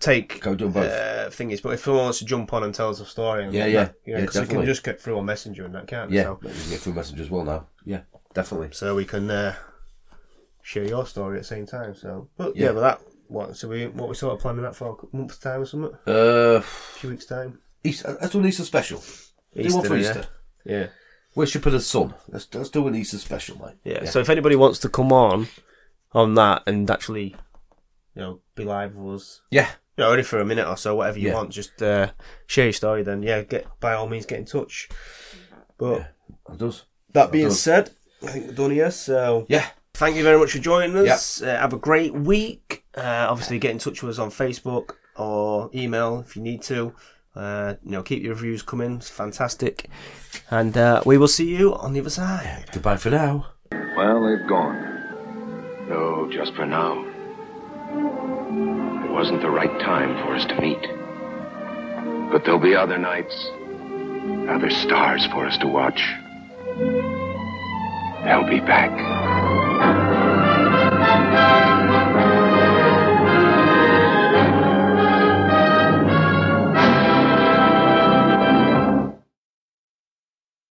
[0.00, 0.90] take Go do both.
[0.90, 1.62] uh, thingies.
[1.62, 3.88] But if someone wants to jump on and tell us a story, and Yeah, yeah.
[4.04, 4.66] you know, Yeah, 'cause we can definitely.
[4.66, 6.16] just get through on Messenger and that, can't we?
[6.16, 7.66] Yeah, So, you can get through message as well now.
[7.84, 8.00] Yeah,
[8.34, 8.70] definitely.
[8.72, 9.54] so we can uh,
[10.62, 11.94] share your story at the same time.
[11.94, 12.72] So, but yeah, Yeah.
[12.72, 13.56] but that what?
[13.56, 15.92] So we what we sort of planning that for a month's time or something?
[16.06, 17.60] Uh, A few weeks time.
[17.84, 19.02] Easter, let's do an Easter special.
[19.56, 20.00] do one for yeah.
[20.10, 20.26] Easter.
[20.64, 20.86] Yeah.
[21.36, 22.14] Worship of the Sun.
[22.28, 23.76] Let's, let's do an Easter special, mate.
[23.84, 25.48] yeah, So if anybody wants to come on
[26.16, 27.36] on that and actually,
[28.14, 29.68] you know, be live with us, Yeah.
[29.96, 31.34] you know, only for a minute or so, whatever you Yeah.
[31.34, 32.10] want, just uh,
[32.46, 33.02] share your story.
[33.02, 34.88] Then yeah, get by all means get in touch.
[35.78, 36.06] But Yeah.
[36.48, 36.84] That does.
[37.12, 37.60] that being does.
[37.60, 37.90] said,
[38.22, 38.90] I think we're done here.
[38.90, 39.66] So Yeah.
[39.94, 41.42] thank you very much for joining us.
[41.42, 42.84] Uh, have a great week.
[42.96, 46.94] Uh, obviously, get in touch with us on Facebook or email if you need to.
[47.34, 48.96] Uh, you know, keep your reviews coming.
[48.96, 49.90] It's fantastic.
[50.50, 52.64] And uh, we will see you on the other side.
[52.72, 53.48] Goodbye for now.
[53.94, 54.85] Well, they've gone.
[55.88, 57.04] No, just for now.
[59.04, 60.80] It wasn't the right time for us to meet.
[62.32, 63.34] But there'll be other nights,
[64.48, 66.02] other stars for us to watch.
[68.24, 68.90] They'll be back.